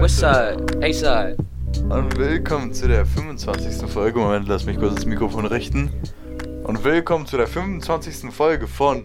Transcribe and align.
Westside, 0.00 0.56
A-Side. 0.82 1.36
Und 1.90 2.16
willkommen 2.16 2.72
zu 2.72 2.88
der 2.88 3.04
25. 3.04 3.86
Folge. 3.86 4.18
Moment, 4.18 4.48
lass 4.48 4.64
mich 4.64 4.78
kurz 4.78 4.94
das 4.94 5.04
Mikrofon 5.04 5.44
richten. 5.44 5.92
Und 6.64 6.82
willkommen 6.84 7.26
zu 7.26 7.36
der 7.36 7.46
25. 7.46 8.32
Folge 8.32 8.66
von 8.66 9.04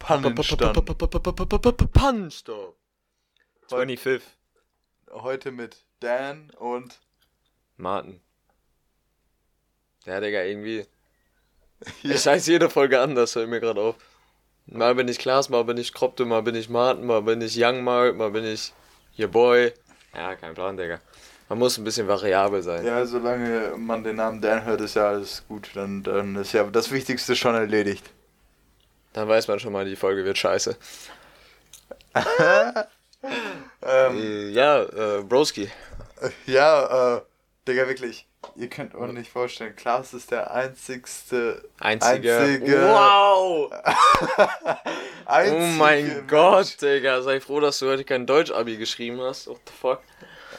Pannenstand. 0.00 0.84
Pannenstop. 1.92 2.76
25th. 3.70 4.22
Heute 5.12 5.52
mit 5.52 5.76
Dan 6.00 6.50
und 6.58 6.98
Martin. 7.76 8.20
Ja, 10.04 10.18
Digga, 10.18 10.42
irgendwie. 10.42 10.84
Ich 12.02 12.26
heiße 12.26 12.50
jede 12.50 12.68
Folge 12.68 13.00
anders, 13.00 13.34
fällt 13.34 13.48
mir 13.48 13.60
gerade 13.60 13.80
auf. 13.80 13.94
Mal 14.66 14.96
bin 14.96 15.06
ich 15.06 15.20
Klaas, 15.20 15.48
mal 15.48 15.62
bin 15.62 15.76
ich 15.76 15.94
Kropte, 15.94 16.24
mal 16.24 16.42
bin 16.42 16.56
ich 16.56 16.68
Martin, 16.68 17.06
mal 17.06 17.22
bin 17.22 17.40
ich 17.40 17.56
Young 17.56 17.84
Mark, 17.84 18.16
mal 18.16 18.32
bin 18.32 18.44
ich 18.44 18.72
Your 19.18 19.28
Boy. 19.28 19.72
Ja, 20.14 20.34
kein 20.36 20.54
Plan, 20.54 20.76
Digga. 20.76 21.00
Man 21.48 21.58
muss 21.58 21.76
ein 21.78 21.84
bisschen 21.84 22.08
variabel 22.08 22.62
sein. 22.62 22.84
Ja, 22.86 23.04
solange 23.04 23.74
man 23.76 24.02
den 24.02 24.16
Namen 24.16 24.40
Dan 24.40 24.64
hört, 24.64 24.80
ist 24.80 24.94
ja 24.94 25.08
alles 25.08 25.44
gut. 25.46 25.70
Dann, 25.74 26.02
dann 26.02 26.36
ist 26.36 26.52
ja 26.52 26.64
das 26.64 26.90
Wichtigste 26.90 27.36
schon 27.36 27.54
erledigt. 27.54 28.10
Dann 29.12 29.28
weiß 29.28 29.46
man 29.48 29.60
schon 29.60 29.72
mal, 29.72 29.84
die 29.84 29.96
Folge 29.96 30.24
wird 30.24 30.38
scheiße. 30.38 30.76
Ähm, 33.82 34.16
Äh, 34.18 34.48
ja, 34.50 34.82
äh, 34.82 35.22
Broski. 35.22 35.70
ja, 36.46 37.16
äh, 37.16 37.20
Digga, 37.66 37.88
wirklich. 37.88 38.26
Ihr 38.56 38.68
könnt 38.68 38.94
euch 38.94 39.12
nicht 39.12 39.30
vorstellen, 39.32 39.74
Klaas 39.74 40.12
ist 40.12 40.30
der 40.30 40.50
einzigste. 40.52 41.64
Einzige. 41.80 42.36
Einzige- 42.38 42.82
Wow! 42.88 43.72
einzige 45.24 45.56
Oh 45.56 45.66
mein 45.78 46.06
Mensch- 46.06 46.26
Gott, 46.28 46.82
Digga. 46.82 47.22
Sei 47.22 47.40
froh, 47.40 47.60
dass 47.60 47.78
du 47.78 47.86
heute 47.88 48.04
kein 48.04 48.26
Deutsch-Abi 48.26 48.76
geschrieben 48.76 49.20
hast. 49.22 49.46
What 49.46 49.60
the 49.66 49.72
fuck? 49.80 50.00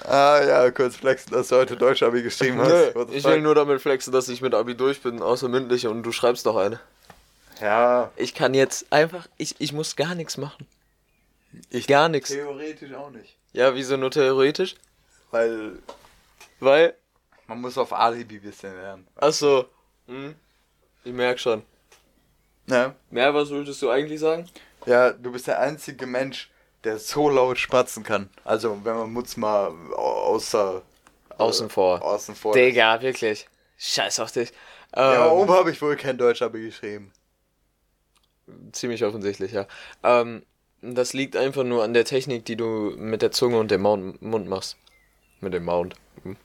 Ah 0.03 0.41
ja, 0.45 0.71
kurz 0.71 0.95
flexen, 0.97 1.31
dass 1.33 1.47
du 1.49 1.55
heute 1.57 1.77
Deutsch-Abi 1.77 2.21
geschrieben 2.23 2.59
hast. 2.59 2.95
Nö, 2.95 3.05
ich 3.11 3.23
will 3.23 3.41
nur 3.41 3.55
damit 3.55 3.81
flexen, 3.81 4.11
dass 4.11 4.27
ich 4.29 4.41
mit 4.41 4.53
Abi 4.53 4.75
durch 4.75 5.01
bin, 5.01 5.21
außer 5.21 5.47
mündliche 5.47 5.89
und 5.89 6.03
du 6.03 6.11
schreibst 6.11 6.45
noch 6.45 6.55
eine. 6.57 6.79
Ja, 7.61 8.11
Ich 8.17 8.33
kann 8.35 8.53
jetzt 8.53 8.85
einfach, 8.91 9.27
ich, 9.37 9.55
ich 9.59 9.71
muss 9.73 9.95
gar 9.95 10.13
nichts 10.13 10.37
machen. 10.37 10.67
ich 11.69 11.87
Gar 11.87 12.09
nichts. 12.09 12.29
theoretisch 12.29 12.93
auch 12.93 13.09
nicht. 13.11 13.35
Ja, 13.53 13.73
wieso 13.73 13.95
nur 13.95 14.11
theoretisch? 14.11 14.75
Weil 15.31 15.79
Weil, 16.59 16.95
man 17.47 17.61
muss 17.61 17.77
auf 17.77 17.93
Alibi 17.93 18.39
bisschen 18.39 18.75
lernen. 18.75 19.07
achso, 19.15 19.65
hm, 20.07 20.35
ich 21.03 21.13
merk 21.13 21.39
schon. 21.39 21.63
Ne? 22.67 22.95
Mehr, 23.11 23.33
was 23.33 23.51
wolltest 23.51 23.81
du 23.81 23.89
eigentlich 23.89 24.19
sagen? 24.19 24.49
Ja, 24.85 25.11
du 25.11 25.31
bist 25.31 25.47
der 25.47 25.59
einzige 25.59 26.05
Mensch, 26.07 26.49
der 26.83 26.97
so 26.99 27.29
laut 27.29 27.57
spatzen 27.59 28.03
kann. 28.03 28.29
Also, 28.43 28.83
wenn 28.83 28.95
man 28.95 29.13
Mutz 29.13 29.37
mal 29.37 29.67
au- 29.95 30.33
außer. 30.33 30.81
Außen 31.37 31.69
vor. 31.69 32.01
Außen 32.01 32.35
vor. 32.35 32.53
Digga, 32.53 33.01
wirklich. 33.01 33.47
Scheiß 33.77 34.19
auf 34.19 34.31
dich. 34.31 34.51
Ja, 34.95 35.25
Ähm, 35.25 35.31
oben 35.33 35.51
habe 35.51 35.71
ich 35.71 35.81
wohl 35.81 35.95
kein 35.97 36.17
Deutsch-Abi 36.17 36.65
geschrieben. 36.65 37.11
Ziemlich 38.71 39.03
offensichtlich, 39.03 39.51
ja. 39.51 39.67
Ähm, 40.03 40.43
das 40.81 41.13
liegt 41.13 41.35
einfach 41.35 41.63
nur 41.63 41.83
an 41.83 41.93
der 41.93 42.05
Technik, 42.05 42.45
die 42.45 42.55
du 42.55 42.93
mit 42.97 43.21
der 43.21 43.31
Zunge 43.31 43.57
und 43.59 43.71
dem 43.71 43.81
Mund 43.81 44.47
machst. 44.47 44.77
Mit 45.41 45.53
dem 45.53 45.65
Mount. 45.65 45.95
Hm. 46.23 46.37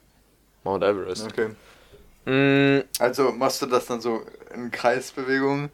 Mount 0.65 0.83
Everest. 0.85 1.27
Okay. 1.27 1.51
Mm, 2.27 2.85
Also, 2.99 3.33
machst 3.33 3.63
du 3.63 3.67
das 3.67 3.87
dann 3.87 4.01
so 4.01 4.25
in 4.55 4.71
Kreisbewegungen? 4.71 5.71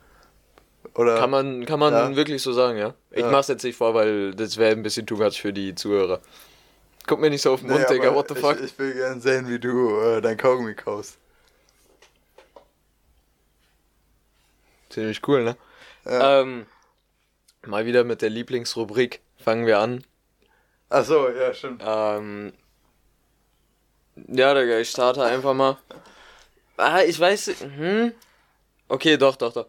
Oder? 0.94 1.18
kann 1.18 1.30
man, 1.30 1.66
kann 1.66 1.78
man 1.80 1.92
Ja. 1.92 2.16
wirklich 2.16 2.40
so 2.42 2.52
sagen, 2.52 2.78
ja? 2.78 2.94
Ich 3.10 3.20
Ja. 3.22 3.30
mach's 3.30 3.48
jetzt 3.48 3.64
nicht 3.64 3.76
vor, 3.76 3.94
weil 3.94 4.34
das 4.34 4.56
wäre 4.56 4.72
ein 4.72 4.82
bisschen 4.82 5.06
too 5.06 5.16
much 5.16 5.40
für 5.40 5.52
die 5.52 5.74
Zuhörer. 5.74 6.20
Guck 7.06 7.20
mir 7.20 7.30
nicht 7.30 7.42
so 7.42 7.52
auf 7.52 7.60
den 7.60 7.70
Mund, 7.70 7.84
Nee, 7.88 7.94
Digga, 7.96 8.14
what 8.14 8.28
the 8.28 8.34
fuck? 8.34 8.56
Ich, 8.58 8.72
ich 8.72 8.78
will 8.78 8.94
gern 8.94 9.20
sehen, 9.20 9.48
wie 9.48 9.58
du 9.58 9.98
äh, 10.00 10.20
dein 10.20 10.36
Kaugummi 10.36 10.74
kaust. 10.74 11.18
Ziemlich 14.90 15.20
cool, 15.28 15.44
ne? 15.44 15.56
Ja. 16.04 16.40
Ähm, 16.40 16.66
mal 17.66 17.86
wieder 17.86 18.04
mit 18.04 18.22
der 18.22 18.30
Lieblingsrubrik. 18.30 19.20
Fangen 19.36 19.66
wir 19.66 19.78
an. 19.78 20.04
Achso, 20.88 21.28
ja, 21.30 21.52
stimmt. 21.52 21.82
Ähm, 21.84 22.52
ja, 24.28 24.54
Digga, 24.54 24.78
ich 24.78 24.90
starte 24.90 25.22
einfach 25.22 25.54
mal. 25.54 25.78
Ah, 26.76 27.02
ich 27.02 27.18
weiß. 27.18 27.54
Hm? 27.60 28.12
Okay, 28.88 29.16
doch, 29.16 29.36
doch, 29.36 29.52
doch. 29.52 29.66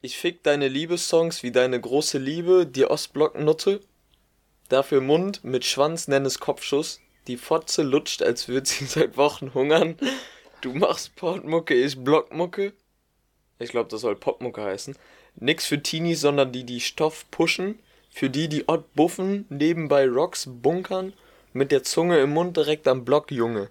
Ich 0.00 0.16
fick 0.18 0.42
deine 0.42 0.68
Liebessongs 0.68 1.42
wie 1.42 1.52
deine 1.52 1.80
große 1.80 2.18
Liebe, 2.18 2.66
die 2.66 2.86
Ostblocknutte. 2.86 3.80
Dafür 4.68 5.00
Mund, 5.00 5.44
mit 5.44 5.64
Schwanz 5.64 6.08
nenn 6.08 6.24
es 6.24 6.40
Kopfschuss. 6.40 7.00
Die 7.26 7.36
Fotze 7.36 7.82
lutscht, 7.82 8.22
als 8.22 8.48
würde 8.48 8.68
sie 8.68 8.84
seit 8.86 9.16
Wochen 9.16 9.54
hungern. 9.54 9.96
Du 10.60 10.72
machst 10.72 11.14
Portmucke, 11.16 11.74
ich 11.74 12.02
Blockmucke. 12.02 12.72
Ich 13.58 13.70
glaube, 13.70 13.90
das 13.90 14.00
soll 14.00 14.16
Popmucke 14.16 14.62
heißen. 14.62 14.96
Nix 15.36 15.66
für 15.66 15.82
Teenies, 15.82 16.20
sondern 16.20 16.52
die, 16.52 16.64
die 16.64 16.80
Stoff 16.80 17.30
pushen. 17.30 17.78
Für 18.10 18.28
die, 18.28 18.48
die 18.48 18.68
Ott 18.68 18.92
buffen, 18.94 19.46
nebenbei 19.48 20.06
Rocks 20.08 20.48
bunkern. 20.48 21.12
Mit 21.52 21.70
der 21.70 21.82
Zunge 21.82 22.18
im 22.20 22.30
Mund 22.30 22.56
direkt 22.56 22.88
am 22.88 23.04
Block, 23.04 23.30
Junge. 23.30 23.70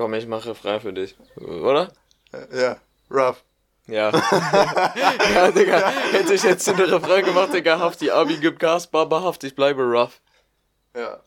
Komm, 0.00 0.14
ich 0.14 0.26
mache 0.26 0.54
frei 0.54 0.80
für 0.80 0.94
dich. 0.94 1.14
Oder? 1.36 1.92
Ja, 2.54 2.78
rough. 3.10 3.44
Ja. 3.86 4.10
ja, 5.34 5.50
Digga. 5.50 5.90
Hätte 6.10 6.32
ich 6.32 6.42
jetzt 6.42 6.66
den 6.66 6.76
Refrain 6.76 7.22
gemacht, 7.22 7.52
Digga, 7.52 7.78
Haft 7.78 8.00
die 8.00 8.10
Abi 8.10 8.38
gibt 8.38 8.60
Gas, 8.60 8.86
Baba 8.86 9.20
Haft, 9.20 9.44
ich 9.44 9.54
bleibe 9.54 9.82
rough. 9.82 10.22
Ja. 10.96 11.20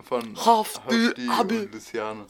Von 0.00 0.34
Hafti, 0.36 1.08
Hafti 1.08 1.28
Abi. 1.28 1.58
und 1.58 1.74
Luciane. 1.74 2.26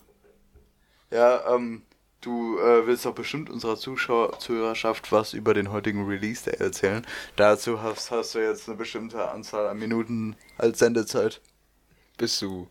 Ja, 1.12 1.54
ähm, 1.54 1.82
du 2.22 2.58
äh, 2.58 2.88
willst 2.88 3.06
doch 3.06 3.14
bestimmt 3.14 3.48
unserer 3.48 3.76
Zuschauer 3.76 4.40
Zuhörerschaft 4.40 5.12
was 5.12 5.32
über 5.32 5.54
den 5.54 5.70
heutigen 5.70 6.08
Release 6.08 6.42
Day 6.42 6.58
erzählen. 6.58 7.06
Dazu 7.36 7.82
hast, 7.82 8.10
hast 8.10 8.34
du 8.34 8.40
jetzt 8.40 8.66
eine 8.68 8.76
bestimmte 8.76 9.30
Anzahl 9.30 9.68
an 9.68 9.78
Minuten 9.78 10.34
als 10.58 10.80
Sendezeit. 10.80 11.40
Bist 12.16 12.42
du. 12.42 12.66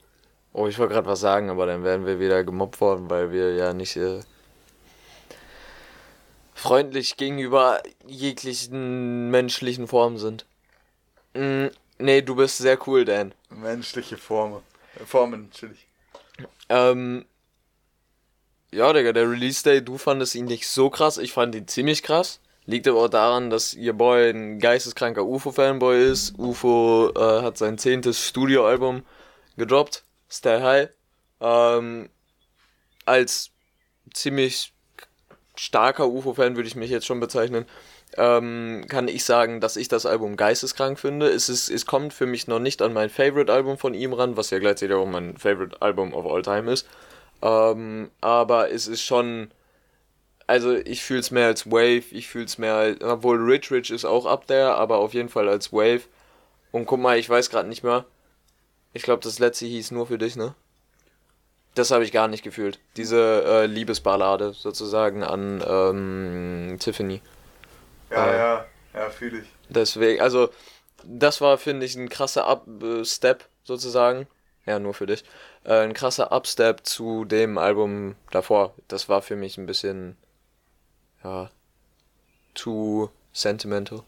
Oh, 0.54 0.68
ich 0.68 0.78
wollte 0.78 0.94
gerade 0.94 1.08
was 1.08 1.20
sagen, 1.20 1.50
aber 1.50 1.66
dann 1.66 1.84
wären 1.84 2.06
wir 2.06 2.20
wieder 2.20 2.44
gemobbt 2.44 2.80
worden, 2.80 3.10
weil 3.10 3.32
wir 3.32 3.56
ja 3.56 3.74
nicht 3.74 3.98
äh, 3.98 4.20
freundlich 6.54 7.18
gegenüber 7.18 7.82
jeglichen 8.06 9.32
menschlichen 9.32 9.88
Formen 9.88 10.18
sind. 10.18 10.46
Mm, 11.34 11.68
nee, 11.98 12.22
du 12.22 12.36
bist 12.36 12.60
sehr 12.60 12.78
cool, 12.88 13.04
Dan. 13.04 13.34
Menschliche 13.50 14.18
Formen. 14.18 14.62
Äh, 15.00 15.06
Formen, 15.06 15.50
natürlich. 15.52 15.88
Ähm, 16.70 17.26
ja, 18.72 18.94
Digga, 18.94 19.12
der 19.12 19.30
Release 19.30 19.64
Day, 19.64 19.84
du 19.84 19.98
fandest 19.98 20.36
ihn 20.36 20.46
nicht 20.46 20.68
so 20.68 20.90
krass. 20.90 21.18
Ich 21.18 21.34
fand 21.34 21.56
ihn 21.56 21.68
ziemlich 21.68 22.04
krass. 22.04 22.40
Liegt 22.66 22.88
aber 22.88 23.04
auch 23.04 23.10
daran, 23.10 23.50
dass 23.50 23.74
ihr 23.74 23.94
Boy 23.94 24.30
ein 24.30 24.60
geisteskranker 24.60 25.26
UFO-Fanboy 25.26 26.06
ist. 26.06 26.38
UFO 26.40 27.12
äh, 27.16 27.42
hat 27.42 27.58
sein 27.58 27.78
zehntes 27.78 28.26
Studioalbum 28.26 29.04
gedroppt, 29.58 30.04
Stay 30.34 30.62
High. 30.62 30.90
Ähm, 31.42 32.10
als 33.06 33.52
ziemlich 34.14 34.74
starker 35.56 36.08
UFO-Fan 36.08 36.56
würde 36.56 36.68
ich 36.68 36.76
mich 36.76 36.90
jetzt 36.90 37.06
schon 37.06 37.20
bezeichnen. 37.20 37.66
Ähm, 38.18 38.86
kann 38.90 39.08
ich 39.08 39.24
sagen, 39.26 39.62
dass 39.62 39.76
ich 39.76 39.88
das 39.88 40.06
Album 40.06 40.36
geisteskrank 40.36 41.00
finde. 41.00 41.28
Es, 41.28 41.50
ist, 41.50 41.70
es 41.70 41.86
kommt 41.86 42.14
für 42.14 42.26
mich 42.26 42.48
noch 42.48 42.60
nicht 42.60 42.82
an 42.82 42.94
mein 42.94 43.10
Favorite-Album 43.10 43.78
von 43.78 43.94
ihm 43.94 44.14
ran, 44.14 44.38
was 44.38 44.50
ja 44.50 44.60
gleichzeitig 44.60 44.96
auch 44.96 45.06
mein 45.06 45.38
Favorite-Album 45.38 46.14
of 46.14 46.26
all 46.26 46.42
time 46.42 46.72
ist. 46.72 46.88
Ähm, 47.42 48.10
aber 48.22 48.72
es 48.72 48.88
ist 48.88 49.04
schon. 49.04 49.52
Also, 50.46 50.76
ich 50.76 51.04
fühle 51.04 51.22
es 51.22 51.32
mehr 51.32 51.48
als 51.48 51.68
Wave, 51.72 52.04
ich 52.12 52.28
fühle 52.28 52.46
es 52.46 52.58
mehr 52.58 52.76
als. 52.76 53.02
Obwohl 53.02 53.38
Rich 53.38 53.72
Rich 53.72 53.92
ist 53.92 54.06
auch 54.06 54.26
up 54.26 54.48
there, 54.48 54.76
aber 54.76 54.98
auf 54.98 55.14
jeden 55.14 55.30
Fall 55.30 55.48
als 55.50 55.72
Wave. 55.72 56.02
Und 56.72 56.86
guck 56.86 57.00
mal, 57.00 57.18
ich 57.18 57.30
weiß 57.30 57.50
gerade 57.50 57.70
nicht 57.70 57.84
mehr. 57.84 58.06
Ich 58.94 59.04
glaube, 59.04 59.22
das 59.22 59.40
letzte 59.40 59.66
hieß 59.66 59.92
nur 59.92 60.08
für 60.08 60.18
dich, 60.18 60.36
ne? 60.38 60.56
Das 61.76 61.90
habe 61.92 62.04
ich 62.04 62.12
gar 62.12 62.28
nicht 62.28 62.44
gefühlt. 62.44 62.80
Diese 62.98 63.44
äh, 63.46 63.66
Liebesballade 63.66 64.54
sozusagen 64.54 65.24
an 65.24 65.64
ähm, 65.68 66.78
Tiffany. 66.80 67.22
Ja, 68.10 68.32
Äh. 68.32 68.38
ja, 68.38 68.66
ja, 68.94 69.10
fühle 69.10 69.40
ich. 69.40 69.48
Deswegen, 69.70 70.22
also, 70.22 70.50
das 71.04 71.42
war, 71.42 71.58
finde 71.58 71.86
ich, 71.86 71.96
ein 71.96 72.10
krasser 72.10 72.48
Up-Step 72.48 73.50
sozusagen. 73.64 74.28
Ja, 74.66 74.80
nur 74.80 74.94
für 74.94 75.06
dich. 75.08 75.24
Äh, 75.66 75.80
ein 75.84 75.94
krasser 75.94 76.32
Upstep 76.32 76.86
zu 76.86 77.26
dem 77.26 77.58
Album 77.58 78.16
davor. 78.32 78.76
Das 78.88 79.10
war 79.10 79.22
für 79.22 79.36
mich 79.36 79.58
ein 79.58 79.66
bisschen, 79.66 80.18
ja, 81.24 81.50
too 82.56 83.12
sentimental. 83.32 84.04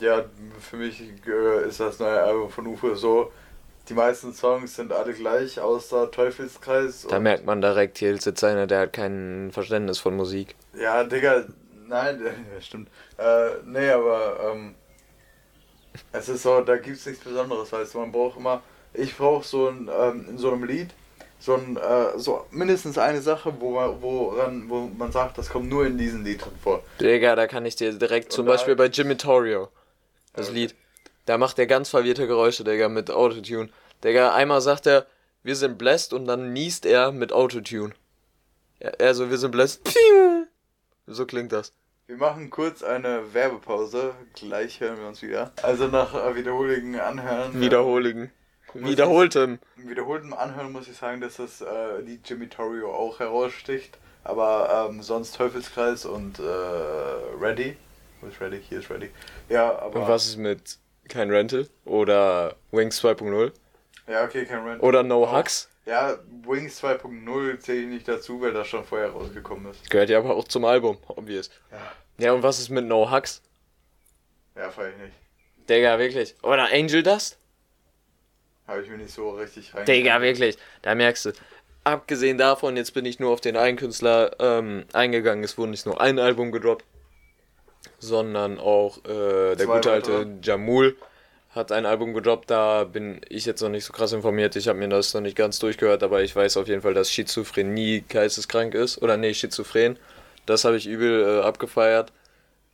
Ja, 0.00 0.24
für 0.60 0.76
mich 0.76 1.00
äh, 1.26 1.68
ist 1.68 1.80
das 1.80 1.98
neue 1.98 2.22
Album 2.22 2.50
von 2.50 2.66
UFO 2.66 2.94
so. 2.94 3.32
Die 3.88 3.94
meisten 3.94 4.32
Songs 4.34 4.74
sind 4.74 4.92
alle 4.92 5.12
gleich, 5.12 5.60
außer 5.60 6.10
Teufelskreis. 6.10 7.06
Da 7.08 7.20
merkt 7.20 7.46
man 7.46 7.60
direkt, 7.60 7.98
hier 7.98 8.16
sitzt 8.20 8.42
einer, 8.42 8.66
der 8.66 8.80
hat 8.80 8.92
kein 8.92 9.50
Verständnis 9.52 9.98
von 9.98 10.16
Musik. 10.16 10.56
Ja, 10.76 11.04
Digga, 11.04 11.44
nein, 11.86 12.20
stimmt. 12.60 12.88
Äh, 13.16 13.50
nee, 13.64 13.88
aber 13.90 14.52
ähm, 14.52 14.74
es 16.12 16.28
ist 16.28 16.42
so, 16.42 16.60
da 16.62 16.76
gibt's 16.76 17.06
nichts 17.06 17.22
Besonderes, 17.22 17.72
weißt 17.72 17.94
du, 17.94 17.98
man 17.98 18.12
braucht 18.12 18.38
immer, 18.38 18.62
ich 18.92 19.16
brauche 19.16 19.44
so 19.46 19.68
ein, 19.68 19.88
ähm, 19.92 20.26
in 20.30 20.38
so 20.38 20.52
einem 20.52 20.64
Lied, 20.64 20.90
so 21.38 21.54
ein, 21.54 21.76
äh, 21.76 22.18
so 22.18 22.44
mindestens 22.50 22.98
eine 22.98 23.20
Sache, 23.22 23.54
wo 23.60 23.70
man, 23.70 24.02
woran, 24.02 24.68
wo 24.68 24.90
man 24.98 25.12
sagt, 25.12 25.38
das 25.38 25.48
kommt 25.48 25.68
nur 25.68 25.86
in 25.86 25.96
diesem 25.96 26.24
Lied 26.24 26.44
drin 26.44 26.52
vor. 26.62 26.82
Digga, 27.00 27.36
da 27.36 27.46
kann 27.46 27.64
ich 27.66 27.76
dir 27.76 27.92
direkt, 27.92 28.32
zum 28.32 28.42
Und 28.42 28.46
da- 28.46 28.52
Beispiel 28.54 28.74
bei 28.74 28.86
Jimmy 28.86 29.16
Torrio, 29.16 29.68
das 30.34 30.48
Okay. 30.48 30.54
Lied, 30.58 30.74
da 31.26 31.38
macht 31.38 31.58
er 31.58 31.66
ganz 31.66 31.90
verwirrte 31.90 32.26
Geräusche, 32.26 32.64
Digga, 32.64 32.88
mit 32.88 33.10
Autotune. 33.10 33.68
Digga, 34.02 34.34
einmal 34.34 34.60
sagt 34.60 34.86
er, 34.86 35.06
wir 35.42 35.54
sind 35.56 35.78
blessed 35.78 36.12
und 36.12 36.26
dann 36.26 36.52
niest 36.52 36.86
er 36.86 37.12
mit 37.12 37.32
Autotune. 37.32 37.92
Ja, 38.80 38.90
Also, 38.98 39.30
wir 39.30 39.38
sind 39.38 39.50
blessed. 39.50 39.84
Piu. 39.84 40.46
So 41.06 41.26
klingt 41.26 41.52
das. 41.52 41.72
Wir 42.08 42.16
machen 42.16 42.50
kurz 42.50 42.82
eine 42.82 43.34
Werbepause, 43.34 44.14
gleich 44.34 44.80
hören 44.80 44.98
wir 44.98 45.08
uns 45.08 45.22
wieder. 45.22 45.52
Also 45.62 45.88
nach 45.88 46.14
äh, 46.14 46.36
wiederholten 46.36 46.94
Anhören. 47.00 47.60
Wiederholigen. 47.60 48.30
Muss 48.74 48.90
Wiederholtem. 48.90 49.58
Äh, 49.76 49.88
wiederholtem 49.88 50.32
Anhören 50.32 50.70
muss 50.70 50.86
ich 50.86 50.96
sagen, 50.96 51.20
dass 51.20 51.36
das 51.36 51.62
äh, 51.62 52.00
Lied 52.02 52.28
Jimmy 52.28 52.48
Torrio 52.48 52.94
auch 52.94 53.18
heraussticht. 53.18 53.98
Aber 54.22 54.88
ähm, 54.90 55.02
sonst 55.02 55.36
Teufelskreis 55.36 56.04
und 56.04 56.38
äh, 56.38 56.42
Ready. 57.40 57.76
Wo 58.20 58.28
ist 58.28 58.40
Ready? 58.40 58.60
Hier 58.68 58.78
ist 58.80 58.90
Ready. 58.90 59.10
Ja, 59.48 59.78
aber. 59.78 60.02
Und 60.02 60.08
was 60.08 60.26
ist 60.26 60.36
mit 60.36 60.78
kein 61.08 61.30
Rental? 61.30 61.68
Oder 61.84 62.56
Wings 62.72 63.02
2.0? 63.02 63.52
Ja, 64.08 64.24
okay, 64.24 64.44
kein 64.44 64.64
Rant. 64.66 64.82
Oder 64.82 65.02
No 65.02 65.30
Hugs? 65.32 65.68
Ja, 65.84 66.18
Wings 66.46 66.82
2.0 66.82 67.58
zähle 67.58 67.80
ich 67.80 67.86
nicht 67.86 68.08
dazu, 68.08 68.40
weil 68.40 68.52
das 68.52 68.66
schon 68.68 68.84
vorher 68.84 69.10
rausgekommen 69.10 69.70
ist. 69.70 69.88
Gehört 69.90 70.10
ja 70.10 70.18
aber 70.18 70.34
auch 70.36 70.44
zum 70.48 70.64
Album, 70.64 70.98
obvious. 71.08 71.50
Ja, 71.70 71.92
Ja, 72.18 72.32
und 72.32 72.42
was 72.42 72.58
ist 72.58 72.68
mit 72.70 72.84
No 72.86 73.10
Hugs? 73.10 73.42
ja 74.56 74.70
feier 74.70 74.90
ich 74.90 74.96
nicht. 74.96 75.12
Digga, 75.68 75.98
wirklich. 75.98 76.34
Oder 76.42 76.68
Angel 76.72 77.02
Dust? 77.02 77.38
Habe 78.66 78.82
ich 78.82 78.88
mir 78.88 78.98
nicht 78.98 79.12
so 79.12 79.30
richtig 79.30 79.74
rein. 79.74 79.84
Digga, 79.84 80.20
wirklich. 80.20 80.56
Da 80.82 80.94
merkst 80.94 81.26
du. 81.26 81.32
Abgesehen 81.84 82.36
davon, 82.38 82.76
jetzt 82.76 82.94
bin 82.94 83.04
ich 83.04 83.20
nur 83.20 83.30
auf 83.32 83.40
den 83.40 83.56
einen 83.56 83.76
Künstler 83.76 84.34
ähm, 84.40 84.84
eingegangen. 84.92 85.44
Es 85.44 85.56
wurde 85.56 85.70
nicht 85.70 85.86
nur 85.86 86.00
ein 86.00 86.18
Album 86.18 86.50
gedroppt, 86.50 86.84
sondern 87.98 88.58
auch 88.58 88.98
äh, 89.04 89.56
der 89.56 89.66
Zwei 89.66 89.76
gute 89.76 89.90
alte 89.90 90.12
weitere. 90.12 90.26
Jamul 90.42 90.96
hat 91.50 91.72
ein 91.72 91.86
Album 91.86 92.12
gedroppt. 92.14 92.50
Da 92.50 92.84
bin 92.84 93.20
ich 93.28 93.46
jetzt 93.46 93.62
noch 93.62 93.70
nicht 93.70 93.84
so 93.84 93.92
krass 93.92 94.12
informiert. 94.12 94.56
Ich 94.56 94.68
habe 94.68 94.78
mir 94.78 94.88
das 94.88 95.14
noch 95.14 95.22
nicht 95.22 95.36
ganz 95.36 95.58
durchgehört, 95.58 96.02
aber 96.02 96.22
ich 96.22 96.36
weiß 96.36 96.56
auf 96.58 96.68
jeden 96.68 96.82
Fall, 96.82 96.94
dass 96.94 97.10
Schizophrenie 97.10 98.04
geisteskrank 98.08 98.74
ist. 98.74 99.00
Oder 99.02 99.16
nee, 99.16 99.32
Schizophren. 99.32 99.98
Das 100.44 100.64
habe 100.64 100.76
ich 100.76 100.86
übel 100.86 101.40
äh, 101.40 101.42
abgefeiert. 101.42 102.12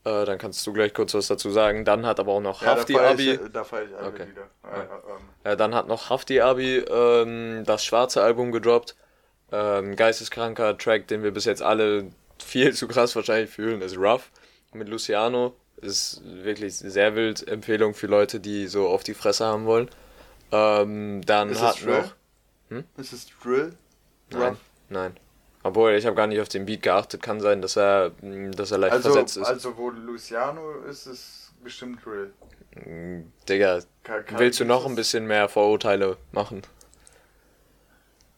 Äh, 0.05 0.25
dann 0.25 0.37
kannst 0.39 0.67
du 0.67 0.73
gleich 0.73 0.93
kurz 0.95 1.15
was 1.15 1.29
dazu 1.29 1.51
sagen. 1.51 1.85
Dann 1.85 2.05
hat 2.05 2.19
aber 2.19 2.33
auch 2.33 2.41
noch 2.41 2.61
Ja, 2.63 2.71
Hafti 2.71 2.99
Abi. 2.99 3.31
ich, 3.35 3.41
da 3.53 3.63
feier 3.63 3.85
ich 3.85 3.95
alle 3.97 4.09
Okay. 4.09 4.27
wieder. 4.29 4.49
Ja. 4.65 4.81
Äh, 4.81 4.85
ähm, 4.85 5.29
Ja, 5.45 5.57
dann 5.57 5.75
hat 5.75 5.87
noch 5.87 6.11
Hafti 6.11 6.41
Abi 6.41 6.79
ähm, 6.79 7.63
das 7.65 7.85
schwarze 7.85 8.23
Album 8.23 8.51
gedroppt. 8.51 8.97
Ähm, 9.53 9.95
geisteskranker 9.97 10.77
Track, 10.77 11.07
den 11.07 11.23
wir 11.23 11.31
bis 11.31 11.45
jetzt 11.45 11.63
alle 11.63 12.07
viel 12.45 12.73
zu 12.75 12.89
krass 12.89 13.15
wahrscheinlich 13.15 13.51
fühlen, 13.51 13.81
ist 13.81 13.97
Rough 13.97 14.31
mit 14.75 14.89
Luciano. 14.89 15.55
Ist 15.77 16.23
wirklich 16.25 16.77
sehr 16.77 17.17
wild. 17.17 17.47
Empfehlung 17.49 17.95
für 17.95 18.07
Leute, 18.07 18.39
die 18.41 18.67
so 18.69 18.89
auf 18.89 19.03
die 19.03 19.15
Fresse 19.15 19.45
haben 19.47 19.67
wollen. 19.67 19.89
Ähm, 20.53 21.23
dann 21.27 21.51
Ist 21.51 21.63
es 21.63 21.77
Drill? 21.77 21.99
noch. 22.03 22.15
Hm? 22.69 22.85
Ist 22.97 23.13
es 23.13 23.27
Drill? 23.43 23.75
Nein, 24.31 24.41
Rough? 24.51 24.59
nein. 24.89 25.17
Obwohl, 25.65 25.93
ich 25.93 26.07
habe 26.07 26.17
gar 26.17 26.27
nicht 26.27 26.41
auf 26.41 26.49
den 26.49 26.67
Beat 26.67 26.83
geachtet. 26.83 27.23
Kann 27.23 27.41
sein, 27.41 27.63
dass 27.63 27.77
er, 27.77 28.13
mh, 28.21 28.51
dass 28.53 28.71
er 28.71 28.79
leicht 28.79 28.93
Also, 28.93 29.11
versetzt 29.13 29.37
ist. 29.37 29.47
also, 29.47 29.77
wo 29.77 29.91
Luciano 29.91 30.81
ist, 30.89 31.07
ist 31.07 31.53
bestimmt 31.63 32.05
Drill. 32.05 32.33
Mm, 32.85 33.23
Digga, 33.49 33.81
willst 34.37 34.61
du 34.61 34.65
noch 34.65 34.87
ein 34.87 34.95
bisschen 34.95 35.27
mehr 35.27 35.49
Vorurteile 35.49 36.17
machen? 36.33 36.63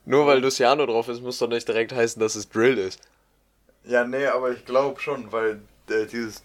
Nur 0.07 0.27
weil 0.27 0.41
Luciano 0.41 0.85
drauf 0.87 1.09
ist, 1.09 1.23
muss 1.23 1.39
doch 1.39 1.49
nicht 1.49 1.67
direkt 1.67 1.93
heißen, 1.93 2.21
dass 2.21 2.35
es 2.35 2.49
Drill 2.49 2.77
ist. 2.79 3.01
Ja, 3.85 4.05
nee, 4.05 4.27
aber 4.27 4.51
ich 4.51 4.65
glaube 4.65 5.01
schon, 5.01 5.31
weil 5.33 5.61
äh, 5.91 6.07
dieses. 6.07 6.43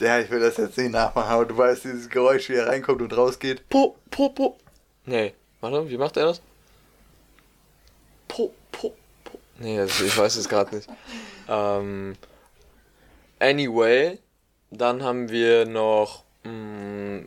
Ja, 0.00 0.18
ich 0.20 0.30
will 0.30 0.40
das 0.40 0.58
jetzt 0.58 0.76
nicht 0.76 0.90
nachmachen, 0.90 1.30
aber 1.30 1.44
du 1.46 1.56
weißt, 1.56 1.84
dieses 1.84 2.08
Geräusch, 2.10 2.48
wie 2.50 2.54
er 2.54 2.66
reinkommt 2.66 3.00
und 3.00 3.16
rausgeht. 3.16 3.66
Po, 3.70 3.96
po, 4.10 4.28
po. 4.28 4.58
Nee, 5.06 5.32
warte, 5.60 5.88
wie 5.88 5.96
macht 5.96 6.16
er 6.18 6.26
das? 6.26 6.42
Po, 8.28 8.52
po, 8.72 8.94
po. 9.24 9.38
Nee, 9.58 9.78
das, 9.78 10.00
ich 10.00 10.16
weiß 10.16 10.36
es 10.36 10.48
gerade 10.48 10.74
nicht. 10.76 10.88
Ähm, 11.48 12.14
anyway, 13.38 14.18
dann 14.70 15.02
haben 15.02 15.30
wir 15.30 15.64
noch. 15.66 16.24
mh, 16.44 17.24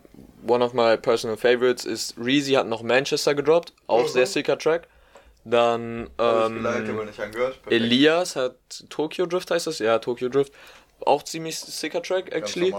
one 0.48 0.64
of 0.64 0.74
my 0.74 0.96
personal 0.98 1.36
favorites 1.38 1.86
ist 1.86 2.16
Reezy 2.18 2.54
hat 2.54 2.68
noch 2.68 2.84
Manchester 2.84 3.34
gedroppt. 3.36 3.74
Auch 3.88 4.04
Mhm. 4.04 4.08
sehr 4.10 4.26
sicker 4.28 4.58
Track. 4.58 4.88
Dann. 5.46 6.10
Ähm. 6.20 6.66
Elias 7.70 8.36
hat 8.36 8.56
Tokyo 8.90 9.26
Drift 9.26 9.50
heißt 9.52 9.68
das? 9.68 9.80
Ja, 9.80 10.00
Tokyo 10.00 10.30
Drift. 10.30 10.54
Auch 11.06 11.24
ziemlich 11.24 11.60
sicker 11.60 12.02
Track, 12.02 12.32
actually. 12.34 12.74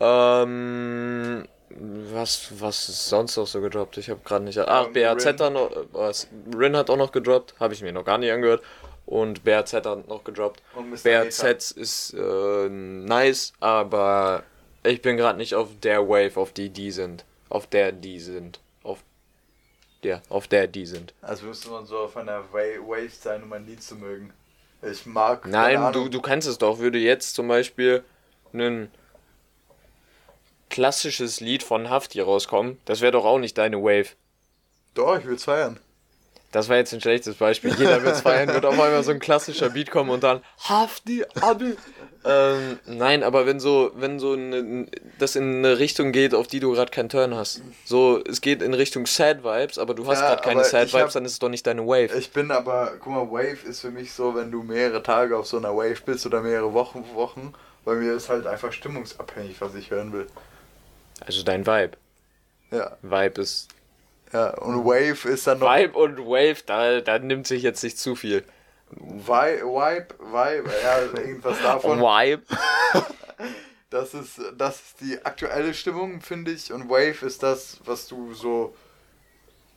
Ähm, 0.00 1.46
was, 1.70 2.48
was 2.60 2.88
ist 2.88 3.08
sonst 3.08 3.36
noch 3.36 3.46
so 3.46 3.60
gedroppt? 3.60 3.96
Ich 3.98 4.10
habe 4.10 4.20
gerade 4.24 4.44
nicht. 4.44 4.58
Ach, 4.58 4.86
Ähm, 4.86 4.92
BRZ 4.92 5.26
Rin. 5.26 5.38
hat 5.40 5.52
noch. 5.52 5.70
Was, 5.92 6.28
Rin 6.56 6.76
hat 6.76 6.90
auch 6.90 6.96
noch 6.96 7.12
gedroppt. 7.12 7.54
Habe 7.60 7.72
ich 7.74 7.82
mir 7.82 7.92
noch 7.92 8.04
gar 8.04 8.18
nicht 8.18 8.30
angehört. 8.32 8.62
Und 9.06 9.42
BRZ 9.44 9.72
hat 9.74 10.08
noch 10.08 10.22
gedroppt. 10.24 10.62
Und 10.74 10.90
Mr. 10.90 10.98
BRZ 11.02 11.70
ist 11.72 12.14
äh, 12.14 12.68
nice, 12.68 13.52
aber 13.60 14.42
ich 14.84 15.02
bin 15.02 15.16
gerade 15.16 15.38
nicht 15.38 15.54
auf 15.54 15.68
der 15.82 16.08
Wave, 16.08 16.36
auf 16.38 16.52
die 16.52 16.70
die 16.70 16.90
sind. 16.90 17.24
Auf 17.48 17.66
der 17.66 17.92
die 17.92 18.20
sind. 18.20 18.60
Auf 18.82 19.00
der, 20.04 20.22
auf 20.28 20.46
der 20.48 20.66
die 20.68 20.86
sind. 20.86 21.14
Also 21.20 21.46
müsste 21.46 21.70
man 21.70 21.84
so 21.86 21.98
auf 21.98 22.16
einer 22.16 22.40
Wa- 22.52 22.80
Wave 22.86 23.10
sein, 23.10 23.42
um 23.42 23.52
ein 23.52 23.66
Lied 23.66 23.82
zu 23.82 23.96
mögen. 23.96 24.32
Ich 24.82 25.06
mag. 25.06 25.46
Nein, 25.46 25.92
du, 25.92 26.08
du 26.08 26.20
kannst 26.20 26.48
es 26.48 26.58
doch. 26.58 26.78
Würde 26.78 26.98
jetzt 26.98 27.34
zum 27.34 27.48
Beispiel 27.48 28.04
ein 28.52 28.90
klassisches 30.72 31.40
Lied 31.40 31.62
von 31.62 31.90
Hafti 31.90 32.20
rauskommen, 32.20 32.78
das 32.86 33.00
wäre 33.00 33.12
doch 33.12 33.24
auch 33.24 33.38
nicht 33.38 33.58
deine 33.58 33.76
Wave. 33.82 34.08
Doch, 34.94 35.18
ich 35.18 35.26
will's 35.26 35.44
feiern. 35.44 35.78
Das 36.52 36.68
war 36.68 36.76
jetzt 36.76 36.92
ein 36.92 37.00
schlechtes 37.00 37.34
Beispiel. 37.36 37.74
Jeder 37.74 38.02
wird's 38.04 38.20
feiern, 38.20 38.48
wird 38.52 38.64
auf 38.66 38.78
einmal 38.78 39.02
so 39.02 39.10
ein 39.10 39.18
klassischer 39.18 39.70
Beat 39.70 39.90
kommen 39.90 40.10
und 40.10 40.22
dann 40.22 40.42
Hafti 40.68 41.24
Abi. 41.40 41.76
Ähm, 42.24 42.78
nein, 42.84 43.22
aber 43.24 43.46
wenn 43.46 43.58
so, 43.58 43.90
wenn 43.96 44.20
so 44.20 44.34
eine, 44.34 44.86
das 45.18 45.34
in 45.34 45.56
eine 45.64 45.78
Richtung 45.80 46.12
geht, 46.12 46.34
auf 46.34 46.46
die 46.46 46.60
du 46.60 46.72
gerade 46.72 46.90
keinen 46.90 47.08
Turn 47.08 47.34
hast. 47.34 47.62
So, 47.84 48.22
es 48.24 48.40
geht 48.40 48.62
in 48.62 48.74
Richtung 48.74 49.06
Sad 49.06 49.42
Vibes, 49.42 49.78
aber 49.78 49.94
du 49.94 50.06
hast 50.06 50.20
Ja, 50.20 50.28
gerade 50.28 50.42
keine 50.42 50.62
Sad 50.64 50.86
ich 50.86 50.94
hab- 50.94 51.00
Vibes, 51.00 51.14
dann 51.14 51.24
ist 51.24 51.32
es 51.32 51.38
doch 51.40 51.48
nicht 51.48 51.66
deine 51.66 51.84
Wave. 51.86 52.16
Ich 52.16 52.30
bin 52.32 52.50
aber, 52.52 52.92
guck 53.00 53.12
mal, 53.12 53.30
Wave 53.32 53.66
ist 53.66 53.80
für 53.80 53.90
mich 53.90 54.12
so, 54.12 54.34
wenn 54.36 54.52
du 54.52 54.62
mehrere 54.62 55.02
Tage 55.02 55.36
auf 55.36 55.46
so 55.46 55.56
einer 55.56 55.74
Wave 55.74 56.02
bist 56.04 56.24
oder 56.26 56.42
mehrere 56.42 56.72
Wochen, 56.74 57.04
Wochen, 57.14 57.54
bei 57.84 57.94
mir 57.94 58.12
ist 58.12 58.28
halt 58.28 58.46
einfach 58.46 58.72
stimmungsabhängig, 58.72 59.60
was 59.60 59.74
ich 59.74 59.90
hören 59.90 60.12
will. 60.12 60.26
Also 61.26 61.42
dein 61.42 61.66
Vibe. 61.66 61.96
Ja, 62.70 62.96
Vibe 63.02 63.40
ist. 63.40 63.68
Ja, 64.32 64.50
und 64.58 64.84
Wave 64.84 65.28
ist 65.28 65.46
dann 65.46 65.58
noch. 65.58 65.74
Vibe 65.74 65.98
und 65.98 66.18
Wave, 66.18 66.62
da, 66.66 67.00
da 67.00 67.18
nimmt 67.18 67.46
sich 67.46 67.62
jetzt 67.62 67.82
nicht 67.84 67.98
zu 67.98 68.14
viel. 68.16 68.44
Vi- 68.90 69.62
Vibe, 69.62 70.14
Vibe, 70.20 70.70
ja, 70.82 70.98
irgendwas 71.20 71.60
davon. 71.62 72.00
Vibe. 72.00 72.42
Das 73.90 74.14
ist, 74.14 74.40
das 74.56 74.76
ist 74.76 75.00
die 75.02 75.22
aktuelle 75.22 75.74
Stimmung, 75.74 76.22
finde 76.22 76.50
ich. 76.50 76.72
Und 76.72 76.88
Wave 76.88 77.26
ist 77.26 77.42
das, 77.42 77.78
was 77.84 78.08
du 78.08 78.32
so. 78.32 78.74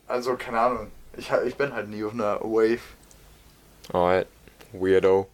Also, 0.08 0.36
keine 0.36 0.58
Ahnung. 0.58 0.90
Ich, 1.18 1.30
ich 1.44 1.54
bin 1.56 1.74
halt 1.74 1.88
nie 1.90 2.02
auf 2.02 2.14
einer 2.14 2.40
Wave. 2.40 2.80
Alright. 3.92 4.26
Weirdo. 4.72 5.28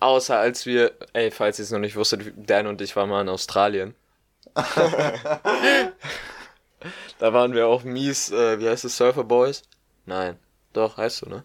Außer 0.00 0.38
als 0.38 0.66
wir, 0.66 0.90
ey, 1.12 1.30
falls 1.30 1.60
ihr 1.60 1.62
es 1.62 1.70
noch 1.70 1.78
nicht 1.78 1.94
wusstet, 1.94 2.32
Dan 2.36 2.66
und 2.66 2.80
ich 2.80 2.96
waren 2.96 3.08
mal 3.08 3.20
in 3.20 3.28
Australien. 3.28 3.94
da 7.18 7.32
waren 7.32 7.52
wir 7.54 7.66
auch 7.68 7.84
mies, 7.84 8.30
äh, 8.30 8.58
wie 8.60 8.68
heißt 8.68 8.84
es, 8.84 8.96
Surfer 8.96 9.24
Boys? 9.24 9.62
Nein. 10.06 10.38
Doch, 10.72 10.96
heißt 10.96 11.22
du, 11.22 11.28
ne? 11.28 11.44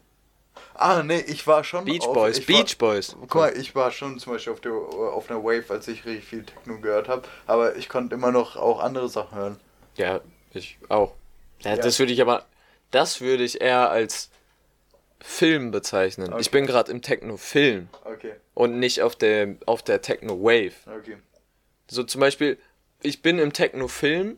Ah, 0.73 1.03
nee, 1.03 1.19
ich 1.27 1.45
war 1.47 1.63
schon. 1.63 1.85
Beach 1.85 2.01
auf, 2.05 2.13
Boys, 2.13 2.37
ich 2.39 2.49
war, 2.49 2.63
Beach 2.63 2.77
Boys. 2.77 3.15
Guck 3.19 3.35
mal, 3.35 3.57
ich 3.57 3.75
war 3.75 3.91
schon 3.91 4.17
zum 4.19 4.33
Beispiel 4.33 4.53
auf, 4.53 4.61
der, 4.61 4.71
auf 4.71 5.29
einer 5.29 5.43
Wave, 5.43 5.65
als 5.69 5.87
ich 5.87 6.05
richtig 6.05 6.25
viel 6.25 6.43
Techno 6.43 6.79
gehört 6.79 7.07
habe. 7.07 7.23
Aber 7.45 7.75
ich 7.75 7.89
konnte 7.89 8.15
immer 8.15 8.31
noch 8.31 8.55
auch 8.55 8.79
andere 8.79 9.09
Sachen 9.09 9.37
hören. 9.37 9.59
Ja, 9.95 10.21
ich 10.53 10.77
auch. 10.89 11.13
Ja, 11.61 11.71
Ja. 11.75 11.77
Das 11.77 11.99
würde 11.99 12.13
ich 12.13 12.21
aber, 12.21 12.45
das 12.91 13.21
würde 13.21 13.43
ich 13.43 13.61
eher 13.61 13.89
als 13.89 14.29
Film 15.19 15.71
bezeichnen. 15.71 16.27
Ich 16.39 16.47
Okay. 16.47 16.49
bin 16.51 16.65
gerade 16.67 16.91
im 16.91 17.01
Techno-Film 17.01 17.89
Okay, 18.05 18.33
und 18.53 18.77
nicht 18.79 19.01
auf 19.01 19.15
der, 19.15 19.55
auf 19.65 19.81
der 19.83 20.01
Techno-Wave. 20.01 20.73
okay. 20.85 21.17
So 21.89 22.03
zum 22.03 22.21
Beispiel, 22.21 22.57
ich 23.01 23.21
bin 23.23 23.39
im 23.39 23.51
Techno-Film, 23.53 24.37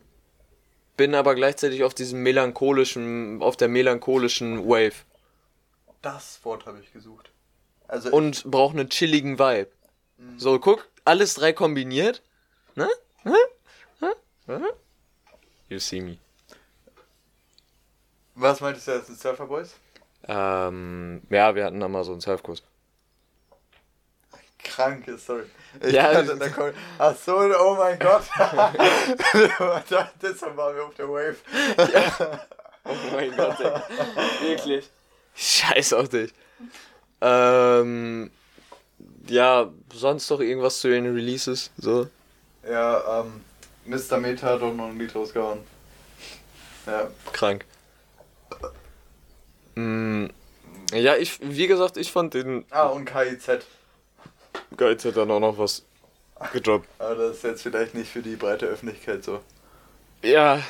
bin 1.00 1.16
aber 1.16 1.34
gleichzeitig 1.34 1.86
auf 1.86 1.94
diesem 1.94 2.22
melancholischen, 2.24 3.42
auf 3.42 3.56
der 3.56 3.70
melancholischen 3.70 4.68
Wave 4.68 5.06
Das 6.02 6.44
Wort 6.44 6.66
habe 6.66 6.82
ich 6.82 6.92
gesucht. 6.92 7.32
Also, 7.88 8.12
und 8.12 8.44
brauche 8.44 8.78
einen 8.78 8.90
chilligen 8.90 9.40
Vibe. 9.40 9.72
So, 10.36 10.60
guck, 10.60 10.90
alles 11.06 11.36
drei 11.36 11.54
kombiniert. 11.54 12.22
Ne? 12.76 12.90
Ne? 13.24 13.38
Ne? 14.02 14.16
Ne? 14.48 14.70
You 15.70 15.80
see 15.80 16.02
me. 16.02 16.18
Was 18.36 18.60
meintest 18.60 18.90
du 18.90 18.92
jetzt 18.92 19.10
mit 19.10 19.22
Surfer 19.22 19.46
Boys? 19.46 19.76
Ähm, 20.28 21.22
ja, 21.30 21.56
wir 21.56 21.64
hatten 21.64 21.80
da 21.80 21.88
mal 21.88 22.04
so 22.04 22.12
einen 22.12 22.20
Surfkurs. 22.20 22.62
Kranke 24.64 25.18
Story. 25.18 25.44
Ich 25.82 25.94
Ja, 25.94 26.12
kannte, 26.12 26.36
das- 26.36 26.40
da 26.40 26.50
kommt, 26.50 26.74
ach 26.98 27.16
so, 27.16 27.38
oh 27.38 27.76
mein 27.76 27.98
Gott. 28.00 28.24
Deshalb 30.22 30.58
waren 30.58 30.76
wir 30.76 30.84
auf 30.86 30.96
der 30.96 31.08
Wave. 31.08 31.36
Oh 32.86 32.96
mein 33.14 33.36
Gott, 33.36 33.60
ey. 33.60 34.48
Wirklich. 34.50 34.90
Scheiß 35.36 35.94
auf 35.94 36.10
dich. 36.10 36.34
Ähm, 37.22 38.32
ja, 39.28 39.70
sonst 39.94 40.30
noch 40.30 40.40
irgendwas 40.40 40.80
zu 40.80 40.90
den 40.90 41.14
Releases? 41.14 41.72
So? 41.78 42.08
Ja, 42.68 43.22
ähm, 43.22 43.42
Mr. 43.86 44.18
Meta 44.18 44.48
hat 44.48 44.62
doch 44.62 44.74
noch 44.74 44.88
ein 44.90 44.98
Lied 45.00 45.14
rausgehauen. 45.16 45.60
Ja, 46.86 47.10
Krank. 47.32 47.66
Mm, 49.76 50.28
ja, 50.94 51.16
ich, 51.16 51.40
wie 51.42 51.68
gesagt, 51.68 51.98
ich 51.98 52.12
fand 52.12 52.34
den 52.34 52.66
ah, 52.72 52.88
und 52.88 53.06
KIZ. 53.06 53.66
Geiz 54.80 55.04
hat 55.06 55.18
dann 55.18 55.30
auch 55.30 55.40
noch 55.40 55.58
was 55.58 55.84
gedroppt. 56.54 56.88
Aber 57.00 57.16
das 57.16 57.38
ist 57.38 57.44
jetzt 57.44 57.62
vielleicht 57.64 57.94
nicht 57.94 58.10
für 58.10 58.22
die 58.22 58.36
breite 58.38 58.66
Öffentlichkeit 58.66 59.24
so. 59.24 59.42
Ja, 60.24 60.64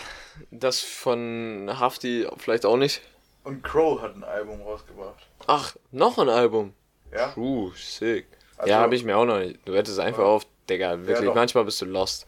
das 0.51 0.79
von 0.81 1.69
Hafti 1.79 2.27
vielleicht 2.37 2.65
auch 2.65 2.75
nicht. 2.77 3.01
Und 3.43 3.63
Crow 3.63 4.01
hat 4.01 4.15
ein 4.15 4.23
Album 4.23 4.61
rausgebracht. 4.61 5.25
Ach, 5.47 5.75
noch 5.91 6.17
ein 6.17 6.29
Album. 6.29 6.73
Ja? 7.11 7.27
Puh, 7.29 7.71
sick. 7.75 8.25
Also- 8.57 8.69
ja, 8.69 8.79
habe 8.79 8.95
ich 8.95 9.03
mir 9.03 9.15
auch 9.17 9.25
noch 9.25 9.39
nicht. 9.39 9.59
Du 9.65 9.73
hättest 9.75 9.99
einfach 9.99 10.19
Ja. 10.23 10.25
auf, 10.25 10.45
Digga, 10.69 10.99
wirklich, 11.05 11.27
doch. 11.27 11.35
manchmal 11.35 11.65
bist 11.65 11.81
du 11.81 11.85
lost. 11.85 12.25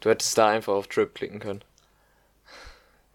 Du 0.00 0.08
hättest 0.10 0.36
da 0.38 0.48
einfach 0.48 0.72
auf 0.74 0.86
Trip 0.88 1.14
klicken 1.14 1.40
können. 1.40 1.62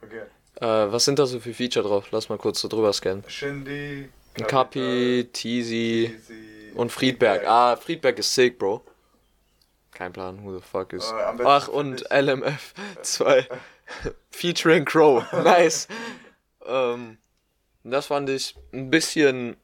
Okay. 0.02 0.24
Äh, 0.62 0.92
was 0.92 1.06
sind 1.06 1.18
da 1.20 1.26
so 1.26 1.40
für 1.40 1.54
Feature 1.54 1.88
drauf? 1.88 2.08
Lass 2.12 2.30
mal 2.30 2.38
kurz 2.38 2.60
so 2.62 2.68
drüber 2.68 2.92
scannen. 2.94 3.24
Shindy, 3.28 4.10
Kapi, 4.36 5.30
Teasy 5.32 6.12
Easy 6.16 6.34
und 6.76 6.92
Friedberg. 6.92 7.48
Ah, 7.48 7.76
Friedberg 7.76 8.20
ist 8.20 8.34
sick, 8.34 8.60
Bro. 8.60 8.84
Kein 9.92 10.12
Plan, 10.12 10.44
who 10.44 10.58
the 10.58 10.64
fuck 10.64 10.94
ist. 10.94 11.12
Am 11.12 11.38
besten 11.38 11.52
Ach, 11.52 11.68
und 11.68 12.04
LMF 12.12 12.74
2. 13.02 13.48
Featuring 14.32 14.86
Crow. 14.86 15.24
Nice. 15.44 15.88
ähm, 16.66 17.18
das 17.84 18.08
fand 18.08 18.30
ich 18.30 18.56
ein 18.72 18.90
bisschen, 18.90 19.56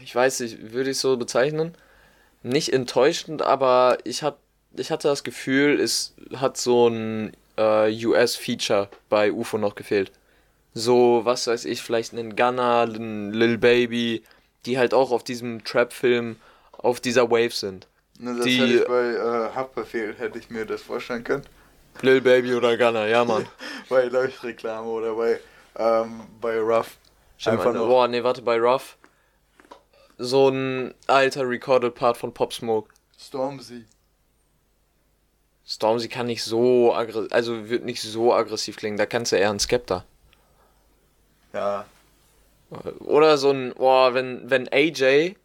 ich 0.00 0.14
weiß 0.14 0.40
nicht, 0.40 0.72
würde 0.72 0.90
ich 0.90 0.98
so 0.98 1.16
bezeichnen. 1.16 1.74
Nicht 2.42 2.72
enttäuschend, 2.72 3.42
aber 3.42 3.98
ich, 4.04 4.22
hab, 4.22 4.38
ich 4.76 4.90
hatte 4.90 5.08
das 5.08 5.24
Gefühl, 5.24 5.80
es 5.80 6.14
hat 6.36 6.56
so 6.56 6.88
ein 6.88 7.32
äh, 7.58 8.06
US-Feature 8.06 8.88
bei 9.08 9.32
UFO 9.32 9.58
noch 9.58 9.74
gefehlt. 9.74 10.12
So, 10.74 11.22
was 11.24 11.48
weiß 11.48 11.64
ich, 11.64 11.82
vielleicht 11.82 12.12
einen 12.12 12.36
Gunner, 12.36 12.82
einen 12.82 13.32
Lil 13.32 13.58
Baby, 13.58 14.22
die 14.66 14.78
halt 14.78 14.94
auch 14.94 15.10
auf 15.10 15.24
diesem 15.24 15.64
Trap-Film 15.64 16.36
auf 16.72 17.00
dieser 17.00 17.30
Wave 17.30 17.50
sind. 17.54 17.86
Ne, 18.18 18.34
das 18.36 18.44
die- 18.44 18.60
hätte 18.60 18.72
ich 18.82 18.86
bei 18.86 19.10
äh, 19.14 19.54
Haftbefehl, 19.54 20.14
hätte 20.18 20.38
ich 20.38 20.50
mir 20.50 20.64
das 20.66 20.82
vorstellen 20.82 21.24
können. 21.24 21.44
Lil 22.00 22.20
Baby 22.20 22.54
oder 22.54 22.76
Gunner, 22.76 23.06
ja, 23.06 23.24
Mann. 23.24 23.46
Bei 23.88 24.04
Leuchtreklame 24.04 24.86
oder 24.88 25.14
bei, 25.14 25.40
ähm, 25.76 26.20
bei 26.40 26.60
Ruff. 26.60 26.96
Stimmt, 27.38 27.58
Einfach 27.58 27.72
nur. 27.72 27.88
Boah, 27.88 28.06
nee, 28.06 28.22
warte, 28.22 28.42
bei 28.42 28.56
Ruff. 28.60 28.96
So 30.18 30.48
ein 30.48 30.94
alter 31.08 31.48
Recorded 31.48 31.94
Part 31.96 32.16
von 32.16 32.32
Pop 32.34 32.52
Smoke. 32.52 32.90
Stormzy. 33.18 33.86
Stormzy 35.66 36.08
kann 36.08 36.26
nicht 36.26 36.44
so 36.44 36.94
aggressiv, 36.94 37.32
also 37.32 37.68
wird 37.68 37.84
nicht 37.84 38.00
so 38.02 38.32
aggressiv 38.32 38.76
klingen, 38.76 38.96
da 38.96 39.06
kannst 39.06 39.32
du 39.32 39.36
eher 39.36 39.50
einen 39.50 39.58
Skepta. 39.58 40.04
Ja. 41.52 41.84
Oder 43.00 43.38
so 43.38 43.50
ein, 43.50 43.72
boah, 43.74 44.14
wenn, 44.14 44.50
wenn 44.50 44.68
AJ 44.68 45.36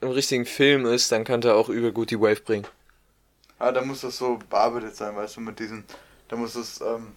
im 0.00 0.08
richtigen 0.10 0.46
Film 0.46 0.86
ist, 0.86 1.10
dann 1.12 1.24
könnte 1.24 1.48
er 1.48 1.56
auch 1.56 1.68
übel 1.68 1.92
gut 1.92 2.10
die 2.10 2.20
Wave 2.20 2.40
bringen. 2.40 2.66
Ah, 3.58 3.72
da 3.72 3.82
muss 3.82 4.00
das 4.00 4.16
so 4.16 4.38
bearbeitet 4.48 4.96
sein, 4.96 5.14
weißt 5.14 5.36
du, 5.36 5.40
mit 5.40 5.58
diesen. 5.58 5.84
Da 6.28 6.36
muss 6.36 6.54
es, 6.54 6.80
ähm, 6.80 7.08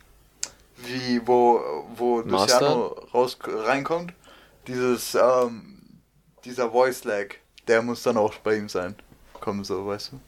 wie, 0.77 1.21
wo, 1.25 1.85
wo 1.95 2.21
Master? 2.23 2.59
Luciano 2.59 2.87
raus, 3.13 3.37
reinkommt, 3.45 4.13
dieses, 4.67 5.15
ähm, 5.15 5.77
dieser 6.43 6.71
Voice 6.71 7.03
Lag, 7.05 7.35
der 7.67 7.81
muss 7.81 8.03
dann 8.03 8.17
auch 8.17 8.33
bei 8.35 8.57
ihm 8.57 8.67
sein. 8.67 8.95
Kommen 9.39 9.63
so, 9.63 9.85
weißt 9.85 10.13
du? 10.13 10.19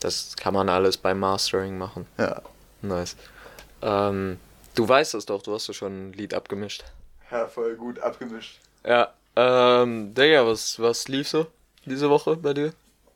Das 0.00 0.36
kann 0.36 0.54
man 0.54 0.68
alles 0.68 0.96
beim 0.96 1.18
Mastering 1.20 1.78
machen. 1.78 2.06
Ja. 2.18 2.42
Nice. 2.82 3.16
Ähm, 3.82 4.38
du 4.74 4.88
weißt 4.88 5.14
es 5.14 5.26
doch, 5.26 5.42
du 5.42 5.54
hast 5.54 5.68
doch 5.68 5.74
schon 5.74 6.10
ein 6.10 6.12
Lied 6.12 6.34
abgemischt. 6.34 6.84
Ja, 7.30 7.46
voll 7.46 7.76
gut 7.76 7.98
abgemischt. 8.00 8.58
Ja, 8.84 9.12
ähm, 9.36 10.14
Digga, 10.14 10.46
was, 10.46 10.80
was 10.80 11.08
lief 11.08 11.28
so 11.28 11.46
diese 11.84 12.08
Woche 12.10 12.36
bei 12.36 12.54
dir? 12.54 12.72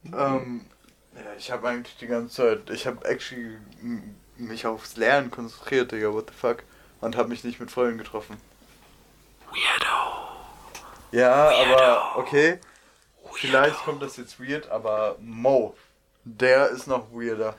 Ähm, 0.07 0.67
ja, 1.15 1.21
ich 1.39 1.51
habe 1.51 1.69
eigentlich 1.69 1.97
die 1.99 2.07
ganze 2.07 2.35
Zeit, 2.35 2.71
ich 2.71 2.87
habe 2.87 3.05
actually 3.07 3.57
mich 4.37 4.67
aufs 4.67 4.97
Lernen 4.97 5.31
konzentriert, 5.31 5.93
Digga, 5.93 6.13
what 6.13 6.29
the 6.29 6.35
fuck. 6.37 6.63
Und 7.01 7.17
habe 7.17 7.29
mich 7.31 7.43
nicht 7.43 7.59
mit 7.59 7.71
Freunden 7.71 7.99
getroffen. 7.99 8.37
Weirdo. 9.51 10.29
Ja, 11.11 11.51
aber 11.51 12.17
okay. 12.19 12.59
Vielleicht 13.35 13.77
kommt 13.85 14.03
das 14.03 14.17
jetzt 14.17 14.39
weird, 14.41 14.69
aber 14.71 15.17
Mo, 15.21 15.75
der 16.25 16.69
ist 16.69 16.87
noch 16.87 17.11
weirder. 17.13 17.55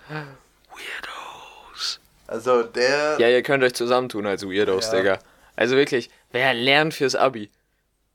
Weirdos. 0.70 2.00
Also 2.28 2.64
der. 2.64 3.18
Ja, 3.20 3.28
ihr 3.28 3.44
könnt 3.44 3.64
euch 3.64 3.74
zusammentun 3.74 4.26
als 4.26 4.44
Weirdos, 4.46 4.92
Ja. 4.92 4.98
Digga. 4.98 5.20
Also 5.56 5.76
wirklich, 5.76 6.10
wer 6.34 6.54
lernt 6.54 6.94
fürs 6.94 7.16
Abi? 7.16 7.50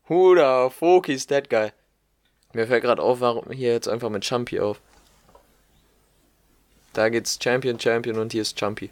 Who 0.08 0.34
the 0.36 0.70
fuck 0.70 1.08
is 1.08 1.26
that 1.28 1.48
guy? 1.48 1.72
Mir 2.52 2.66
fällt 2.66 2.82
gerade 2.82 3.02
auf, 3.02 3.20
warum 3.20 3.50
hier 3.50 3.72
jetzt 3.72 3.88
einfach 3.88 4.10
mit 4.10 4.24
Chumpy 4.24 4.60
auf. 4.60 4.80
Da 6.92 7.08
geht's 7.08 7.38
Champion, 7.42 7.78
Champion 7.78 8.18
und 8.18 8.32
hier 8.32 8.42
ist 8.42 8.56
Chumpy. 8.58 8.90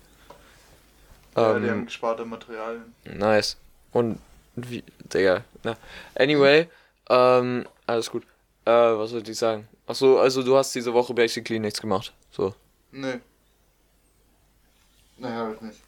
ja, 1.36 1.58
die 1.58 1.64
Ähm, 1.64 1.70
haben 1.70 1.84
gesparte 1.86 2.24
Materialien. 2.24 2.94
Nice. 3.04 3.56
Und 3.92 4.20
wie, 4.56 4.84
Digga, 5.12 5.42
na. 5.62 5.76
Anyway, 6.14 6.68
ähm, 7.08 7.66
alles 7.86 8.10
gut. 8.10 8.24
Äh, 8.64 8.70
was 8.70 9.10
soll 9.10 9.26
ich 9.28 9.38
sagen? 9.38 9.68
Achso, 9.86 10.18
also 10.18 10.42
du 10.42 10.56
hast 10.56 10.74
diese 10.74 10.92
Woche 10.92 11.14
basically 11.14 11.58
nichts 11.58 11.80
gemacht. 11.80 12.12
So. 12.30 12.54
Nee. 12.90 13.20
Nee, 15.18 15.28
hab 15.28 15.54
ich 15.54 15.60
nicht. 15.62 15.78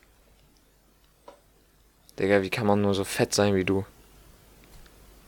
Digga, 2.18 2.42
wie 2.42 2.50
kann 2.50 2.66
man 2.66 2.80
nur 2.80 2.94
so 2.94 3.04
fett 3.04 3.32
sein 3.34 3.54
wie 3.54 3.64
du? 3.64 3.84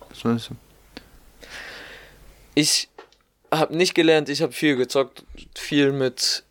Was 0.09 0.25
meinst 0.25 0.51
du? 0.51 0.57
Ich 2.55 2.89
hab 3.53 3.71
nicht 3.71 3.95
gelernt, 3.95 4.29
ich 4.29 4.43
hab 4.43 4.55
viel 4.55 4.77
gezockt, 4.77 5.25
viel 5.57 5.93
mit. 5.93 6.45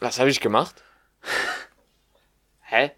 Was 0.00 0.18
habe 0.18 0.30
ich 0.30 0.40
gemacht? 0.40 0.82
Hä? 2.62 2.90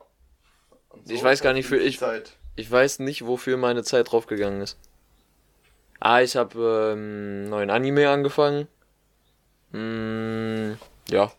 Und 0.90 1.10
Ich 1.10 1.22
weiß 1.22 1.40
gar 1.42 1.52
nicht, 1.52 1.66
für- 1.66 1.78
ich- 1.78 1.98
Zeit. 1.98 2.32
Ich 2.58 2.70
weiß 2.70 3.00
nicht, 3.00 3.26
wofür 3.26 3.58
meine 3.58 3.84
Zeit 3.84 4.10
draufgegangen 4.10 4.62
ist. 4.62 4.78
Ah, 6.00 6.20
ich 6.22 6.36
habe 6.36 6.92
ähm, 6.94 7.48
neuen 7.50 7.68
Anime 7.70 8.08
angefangen. 8.08 8.66
Mm, 9.72 10.74
ja. 11.10 11.30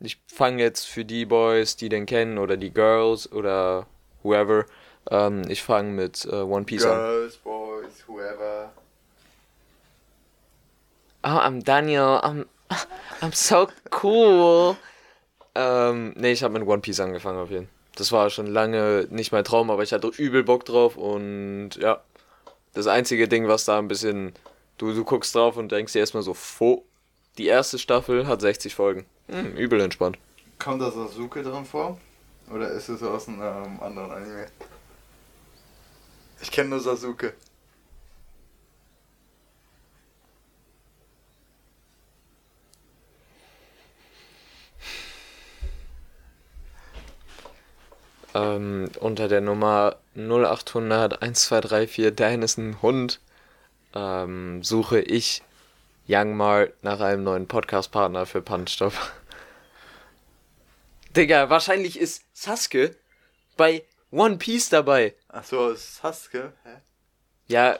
Ich 0.00 0.18
fange 0.26 0.62
jetzt 0.62 0.86
für 0.86 1.04
die 1.04 1.26
Boys, 1.26 1.76
die 1.76 1.90
den 1.90 2.06
kennen, 2.06 2.38
oder 2.38 2.56
die 2.56 2.70
Girls, 2.72 3.30
oder 3.30 3.86
whoever. 4.22 4.66
Ähm, 5.10 5.42
ich 5.48 5.62
fange 5.62 5.90
mit 5.90 6.24
äh, 6.26 6.36
One 6.36 6.64
Piece 6.64 6.84
an. 6.84 6.96
Girls, 6.96 7.36
Boys, 7.38 8.04
whoever. 8.06 8.70
Oh, 11.22 11.28
I'm 11.28 11.62
Daniel. 11.62 12.20
I'm, 12.22 12.46
I'm 13.20 13.32
so 13.34 13.68
cool. 14.02 14.76
Ähm, 15.54 16.14
nee, 16.16 16.32
ich 16.32 16.42
habe 16.42 16.58
mit 16.58 16.68
One 16.68 16.80
Piece 16.80 17.00
angefangen 17.00 17.38
auf 17.38 17.50
jeden 17.50 17.66
Fall. 17.66 17.74
Das 17.96 18.12
war 18.12 18.30
schon 18.30 18.46
lange 18.46 19.06
nicht 19.10 19.32
mein 19.32 19.44
Traum, 19.44 19.70
aber 19.70 19.82
ich 19.82 19.92
hatte 19.92 20.08
übel 20.16 20.42
Bock 20.42 20.64
drauf 20.64 20.96
und 20.96 21.70
ja. 21.76 22.00
Das 22.72 22.86
einzige 22.86 23.26
Ding, 23.26 23.48
was 23.48 23.64
da 23.64 23.78
ein 23.78 23.88
bisschen. 23.88 24.32
Du, 24.78 24.94
du 24.94 25.04
guckst 25.04 25.34
drauf 25.34 25.56
und 25.56 25.72
denkst 25.72 25.92
dir 25.92 25.98
erstmal 25.98 26.22
so, 26.22 26.34
fo. 26.34 26.84
Die 27.36 27.46
erste 27.46 27.78
Staffel 27.78 28.26
hat 28.26 28.40
60 28.40 28.74
Folgen. 28.74 29.06
Hm, 29.28 29.54
übel 29.56 29.80
entspannt. 29.80 30.18
Kommt 30.58 30.80
da 30.80 30.90
Sasuke 30.90 31.42
drin 31.42 31.64
vor? 31.64 31.98
Oder 32.50 32.68
ist 32.70 32.88
es 32.88 33.02
aus 33.02 33.28
einem 33.28 33.40
ähm, 33.40 33.80
anderen 33.80 34.10
Anime? 34.10 34.46
Ich 36.42 36.50
kenne 36.50 36.70
nur 36.70 36.80
Sasuke. 36.80 37.34
Ähm, 48.34 48.90
unter 49.00 49.28
der 49.28 49.40
Nummer 49.40 49.96
0800 50.14 51.22
1234 51.22 52.14
Dan 52.14 52.42
ist 52.42 52.58
ein 52.58 52.80
Hund 52.82 53.20
ähm, 53.94 54.62
suche 54.62 55.00
ich 55.00 55.42
Young 56.08 56.36
Mart 56.36 56.72
nach 56.82 57.00
einem 57.00 57.24
neuen 57.24 57.46
Podcast-Partner 57.46 58.26
für 58.26 58.42
Punchstop. 58.42 58.92
Digga, 61.20 61.50
wahrscheinlich 61.50 62.00
ist 62.00 62.24
Sasuke 62.32 62.96
bei 63.58 63.84
One 64.10 64.38
Piece 64.38 64.70
dabei. 64.70 65.14
Achso, 65.28 65.74
Sasuke? 65.74 66.54
Hä? 66.64 66.76
Ja, 67.46 67.78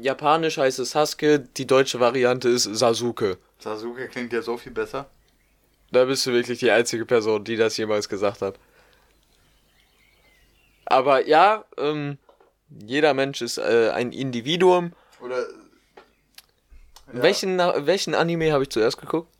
japanisch 0.00 0.58
heißt 0.58 0.80
es 0.80 0.90
Sasuke, 0.90 1.38
die 1.38 1.68
deutsche 1.68 2.00
Variante 2.00 2.48
ist 2.48 2.64
Sasuke. 2.64 3.38
Sasuke 3.60 4.08
klingt 4.08 4.32
ja 4.32 4.42
so 4.42 4.56
viel 4.56 4.72
besser. 4.72 5.08
Da 5.92 6.04
bist 6.04 6.26
du 6.26 6.32
wirklich 6.32 6.58
die 6.58 6.72
einzige 6.72 7.06
Person, 7.06 7.44
die 7.44 7.54
das 7.54 7.76
jemals 7.76 8.08
gesagt 8.08 8.42
hat. 8.42 8.58
Aber 10.86 11.24
ja, 11.28 11.64
ähm, 11.78 12.18
jeder 12.68 13.14
Mensch 13.14 13.40
ist 13.40 13.58
äh, 13.58 13.90
ein 13.94 14.10
Individuum. 14.10 14.94
Oder. 15.20 15.46
Ja. 17.06 17.22
Welchen, 17.22 17.58
welchen 17.58 18.16
Anime 18.16 18.52
habe 18.52 18.64
ich 18.64 18.70
zuerst 18.70 18.98
geguckt? 18.98 19.32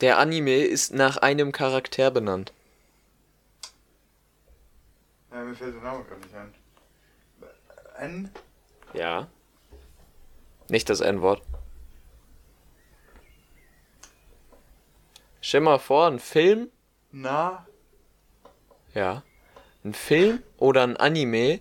Der 0.00 0.18
Anime 0.18 0.56
ist 0.64 0.92
nach 0.92 1.16
einem 1.16 1.52
Charakter 1.52 2.10
benannt. 2.10 2.52
Ja, 5.30 5.42
mir 5.42 5.54
fällt 5.54 5.74
der 5.74 5.82
Name 5.82 6.04
gar 6.04 6.16
nicht 6.18 6.34
ein. 6.34 6.54
N? 7.98 8.30
Ja. 8.92 9.28
Nicht 10.68 10.90
das 10.90 11.00
N-Wort. 11.00 11.42
Stell 15.40 15.60
mal 15.60 15.78
vor, 15.78 16.08
ein 16.08 16.18
Film, 16.18 16.70
Na? 17.12 17.66
ja, 18.94 19.22
ein 19.84 19.94
Film 19.94 20.42
oder 20.56 20.82
ein 20.82 20.96
Anime 20.96 21.60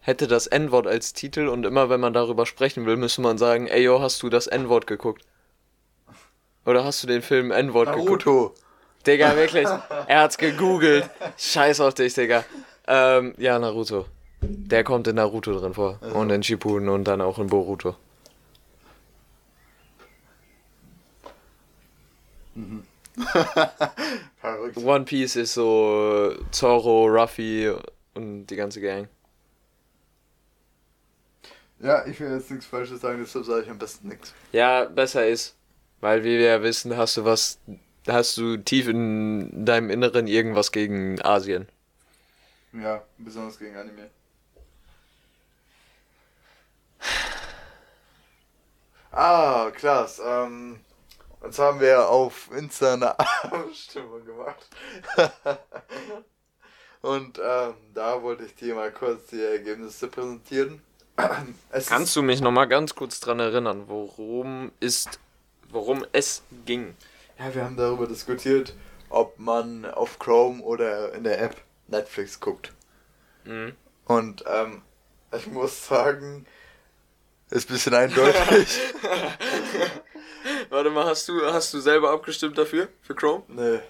hätte 0.00 0.26
das 0.26 0.48
N-Wort 0.48 0.86
als 0.86 1.12
Titel 1.12 1.46
und 1.46 1.64
immer 1.64 1.88
wenn 1.88 2.00
man 2.00 2.12
darüber 2.12 2.44
sprechen 2.44 2.86
will, 2.86 2.96
müsste 2.96 3.20
man 3.20 3.38
sagen, 3.38 3.68
ey 3.68 3.82
yo, 3.84 4.00
hast 4.00 4.22
du 4.22 4.30
das 4.30 4.48
N-Wort 4.48 4.86
geguckt? 4.86 5.24
Oder 6.70 6.84
hast 6.84 7.02
du 7.02 7.08
den 7.08 7.20
Film 7.20 7.50
N-Wort 7.50 7.88
geguckt? 7.88 8.24
Naruto. 8.26 8.54
Digga, 9.04 9.34
wirklich. 9.34 9.66
Er 10.06 10.20
hat's 10.20 10.38
gegoogelt. 10.38 11.10
Scheiß 11.36 11.80
auf 11.80 11.94
dich, 11.94 12.14
Digga. 12.14 12.44
Ähm, 12.86 13.34
ja, 13.38 13.58
Naruto. 13.58 14.06
Der 14.40 14.84
kommt 14.84 15.08
in 15.08 15.16
Naruto 15.16 15.58
drin 15.58 15.74
vor. 15.74 15.98
Und 16.14 16.30
in 16.30 16.44
Shippuden 16.44 16.88
und 16.88 17.08
dann 17.08 17.20
auch 17.22 17.40
in 17.40 17.48
Boruto. 17.48 17.96
Verrückt. 24.40 24.76
One 24.76 25.04
Piece 25.04 25.34
ist 25.34 25.54
so 25.54 26.30
äh, 26.30 26.38
Zoro, 26.52 27.06
Ruffy 27.06 27.74
und 28.14 28.46
die 28.46 28.54
ganze 28.54 28.80
Gang. 28.80 29.08
Ja, 31.80 32.06
ich 32.06 32.20
will 32.20 32.30
jetzt 32.30 32.48
nichts 32.48 32.66
Falsches 32.66 33.00
sagen, 33.00 33.18
deshalb 33.20 33.44
sage 33.44 33.62
ich 33.62 33.70
am 33.70 33.78
besten 33.78 34.06
nichts. 34.06 34.32
Ja, 34.52 34.84
besser 34.84 35.26
ist. 35.26 35.56
Weil 36.00 36.24
wie 36.24 36.38
wir 36.38 36.46
ja 36.46 36.62
wissen, 36.62 36.96
hast 36.96 37.16
du 37.16 37.24
was, 37.24 37.58
hast 38.06 38.36
du 38.36 38.56
tief 38.56 38.88
in 38.88 39.64
deinem 39.64 39.90
Inneren 39.90 40.26
irgendwas 40.26 40.72
gegen 40.72 41.20
Asien. 41.22 41.68
Ja, 42.72 43.02
besonders 43.18 43.58
gegen 43.58 43.76
Anime. 43.76 44.10
Ah, 49.12 49.70
klasse. 49.74 50.22
Ähm, 50.24 50.80
jetzt 51.42 51.58
haben 51.58 51.80
wir 51.80 52.08
auf 52.08 52.48
Insta 52.56 52.94
eine 52.94 53.18
Abstimmung 53.18 54.24
gemacht. 54.24 54.68
Und 57.02 57.40
ähm, 57.42 57.74
da 57.94 58.22
wollte 58.22 58.44
ich 58.44 58.54
dir 58.54 58.74
mal 58.74 58.92
kurz 58.92 59.28
die 59.28 59.42
Ergebnisse 59.42 60.08
präsentieren. 60.08 60.82
Es 61.72 61.86
Kannst 61.86 62.14
du 62.16 62.22
mich 62.22 62.40
nochmal 62.40 62.68
ganz 62.68 62.94
kurz 62.94 63.20
dran 63.20 63.40
erinnern, 63.40 63.84
worum 63.88 64.70
ist, 64.80 65.18
worum 65.72 66.04
es 66.12 66.42
ging? 66.66 66.94
Ja, 67.38 67.54
wir 67.54 67.64
haben 67.64 67.76
darüber 67.76 68.06
diskutiert, 68.06 68.74
ob 69.08 69.38
man 69.38 69.84
auf 69.86 70.18
Chrome 70.18 70.62
oder 70.62 71.12
in 71.14 71.24
der 71.24 71.40
App 71.40 71.56
Netflix 71.88 72.38
guckt. 72.40 72.72
Mhm. 73.44 73.74
Und 74.04 74.44
ähm, 74.46 74.82
ich 75.36 75.46
muss 75.46 75.86
sagen, 75.86 76.46
ist 77.50 77.68
ein 77.68 77.72
bisschen 77.72 77.94
eindeutig. 77.94 78.80
Warte 80.70 80.90
mal, 80.90 81.06
hast 81.06 81.28
du, 81.28 81.44
hast 81.46 81.72
du 81.74 81.80
selber 81.80 82.10
abgestimmt 82.10 82.56
dafür? 82.58 82.88
Für 83.02 83.14
Chrome? 83.14 83.42
nee. 83.48 83.80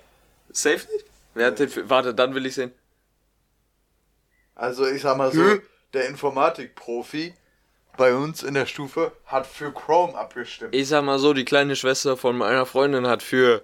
Safe 0.53 0.87
nicht? 0.93 1.05
Wer 1.35 1.47
hat 1.49 1.59
den 1.61 1.69
für, 1.69 1.89
warte, 1.89 2.13
dann 2.13 2.35
will 2.35 2.45
ich 2.45 2.55
sehen. 2.55 2.73
Also 4.55 4.87
ich 4.87 5.03
sag 5.03 5.17
mal 5.17 5.31
so, 5.33 5.41
Hm? 5.43 5.63
der 5.93 6.09
Informatikprofi 6.09 7.35
bei 7.97 8.15
uns 8.15 8.43
in 8.43 8.55
der 8.55 8.67
Stufe 8.67 9.13
hat 9.27 9.47
für 9.47 9.73
Chrome 9.73 10.17
abgestimmt. 10.17 10.75
Ich 10.75 10.89
sag 10.89 11.05
mal 11.05 11.19
so, 11.19 11.33
die 11.33 11.45
kleine 11.45 11.77
Schwester 11.77 12.17
von 12.17 12.37
meiner 12.37 12.67
Freundin 12.67 13.07
hat 13.07 13.23
für 13.23 13.63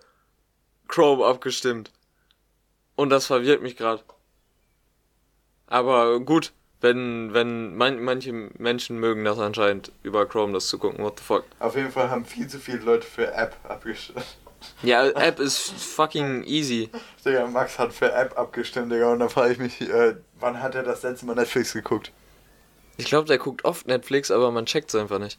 Chrome 0.88 1.24
abgestimmt. 1.24 1.90
Und 2.94 3.10
das 3.10 3.26
verwirrt 3.26 3.62
mich 3.62 3.76
gerade. 3.76 4.02
Aber 5.66 6.20
gut, 6.20 6.52
wenn, 6.80 7.32
wenn 7.32 7.76
man, 7.76 8.02
manche 8.02 8.32
Menschen 8.32 8.98
mögen 8.98 9.24
das 9.24 9.38
anscheinend, 9.38 9.92
über 10.02 10.26
Chrome 10.26 10.52
das 10.52 10.68
zu 10.68 10.78
gucken, 10.78 11.04
what 11.04 11.18
the 11.18 11.24
fuck. 11.24 11.44
Auf 11.58 11.74
jeden 11.76 11.90
Fall 11.90 12.10
haben 12.10 12.24
viel 12.24 12.46
zu 12.48 12.58
viele 12.58 12.78
Leute 12.78 13.06
für 13.06 13.32
App 13.32 13.56
abgestimmt. 13.64 14.24
Ja, 14.82 15.06
App 15.06 15.38
ist 15.38 15.70
fucking 15.70 16.44
easy. 16.44 16.90
Digga, 17.24 17.46
Max 17.46 17.78
hat 17.78 17.92
für 17.92 18.12
App 18.12 18.36
abgestimmt, 18.38 18.90
Digga, 18.90 19.12
und 19.12 19.20
da 19.20 19.28
frage 19.28 19.52
ich 19.52 19.58
mich, 19.58 19.80
äh, 19.80 20.16
wann 20.40 20.62
hat 20.62 20.74
er 20.74 20.82
das 20.82 21.02
letzte 21.02 21.26
Mal 21.26 21.34
Netflix 21.34 21.72
geguckt? 21.72 22.12
Ich 22.96 23.06
glaube, 23.06 23.26
der 23.26 23.38
guckt 23.38 23.64
oft 23.64 23.86
Netflix, 23.86 24.30
aber 24.30 24.50
man 24.50 24.66
checkt's 24.66 24.94
einfach 24.94 25.18
nicht. 25.18 25.38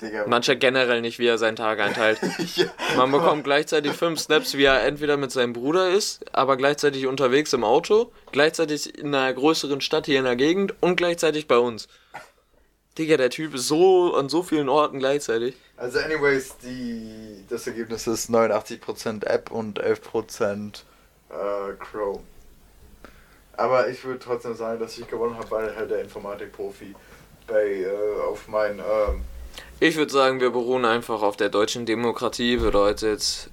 Digga. 0.00 0.26
Man 0.26 0.42
checkt 0.42 0.60
generell 0.60 1.00
nicht, 1.00 1.18
wie 1.18 1.26
er 1.26 1.38
seinen 1.38 1.56
Tag 1.56 1.80
einteilt. 1.80 2.18
ja. 2.56 2.66
Man 2.96 3.12
bekommt 3.12 3.44
gleichzeitig 3.44 3.92
fünf 3.92 4.20
Snaps, 4.20 4.56
wie 4.56 4.64
er 4.64 4.82
entweder 4.84 5.16
mit 5.16 5.30
seinem 5.30 5.52
Bruder 5.52 5.90
ist, 5.90 6.24
aber 6.34 6.56
gleichzeitig 6.56 7.06
unterwegs 7.06 7.52
im 7.52 7.64
Auto, 7.64 8.12
gleichzeitig 8.32 8.98
in 8.98 9.14
einer 9.14 9.32
größeren 9.32 9.80
Stadt 9.80 10.06
hier 10.06 10.18
in 10.18 10.24
der 10.24 10.36
Gegend 10.36 10.74
und 10.80 10.96
gleichzeitig 10.96 11.46
bei 11.46 11.58
uns. 11.58 11.88
Digga, 12.98 13.16
der 13.16 13.30
Typ 13.30 13.54
ist 13.54 13.68
so 13.68 14.14
an 14.14 14.28
so 14.28 14.42
vielen 14.42 14.68
Orten 14.68 14.98
gleichzeitig. 14.98 15.56
Also 15.76 15.98
anyways, 15.98 16.56
die, 16.58 17.44
das 17.48 17.66
Ergebnis 17.66 18.06
ist 18.06 18.30
89% 18.30 19.26
App 19.26 19.50
und 19.50 19.82
11% 19.82 20.82
äh, 21.30 21.72
Chrome. 21.78 22.20
Aber 23.56 23.88
ich 23.88 24.02
würde 24.04 24.18
trotzdem 24.18 24.54
sagen, 24.54 24.80
dass 24.80 24.98
ich 24.98 25.06
gewonnen 25.08 25.36
habe, 25.36 25.50
weil 25.50 25.76
halt 25.76 25.90
der 25.90 26.00
Informatikprofi 26.02 26.94
bei 27.46 27.82
äh, 27.82 28.20
auf 28.26 28.48
mein 28.48 28.78
ähm, 28.78 29.22
Ich 29.80 29.96
würde 29.96 30.12
sagen, 30.12 30.40
wir 30.40 30.50
beruhen 30.50 30.84
einfach 30.84 31.22
auf 31.22 31.36
der 31.36 31.48
deutschen 31.50 31.86
Demokratie, 31.86 32.56
bedeutet, 32.56 33.50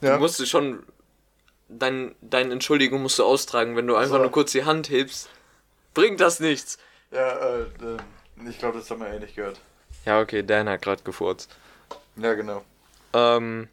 ja, 0.00 0.14
du 0.14 0.20
musst 0.20 0.46
schon, 0.48 0.82
dein, 1.68 2.14
dein 2.20 2.50
Entschuldigung 2.50 3.02
musst 3.02 3.18
du 3.18 3.24
austragen, 3.24 3.76
wenn 3.76 3.86
du 3.86 3.96
einfach 3.96 4.16
So. 4.16 4.22
nur 4.22 4.30
kurz 4.32 4.52
die 4.52 4.64
Hand 4.64 4.90
hebst. 4.90 5.28
Bringt 5.94 6.20
das 6.20 6.40
nichts. 6.40 6.78
ja 7.10 7.28
äh, 7.28 7.60
äh, 7.62 8.48
ich 8.48 8.58
glaube, 8.58 8.78
das 8.78 8.90
haben 8.90 9.00
wir 9.00 9.08
eh 9.08 9.18
nicht 9.20 9.36
gehört. 9.36 9.60
Ja, 10.04 10.20
okay, 10.20 10.42
Dan 10.42 10.68
hat 10.68 10.82
gerade 10.82 11.02
gefurzt. 11.02 11.54
Ja, 12.16 12.34
genau. 12.34 12.64
Ähm, 13.14 13.68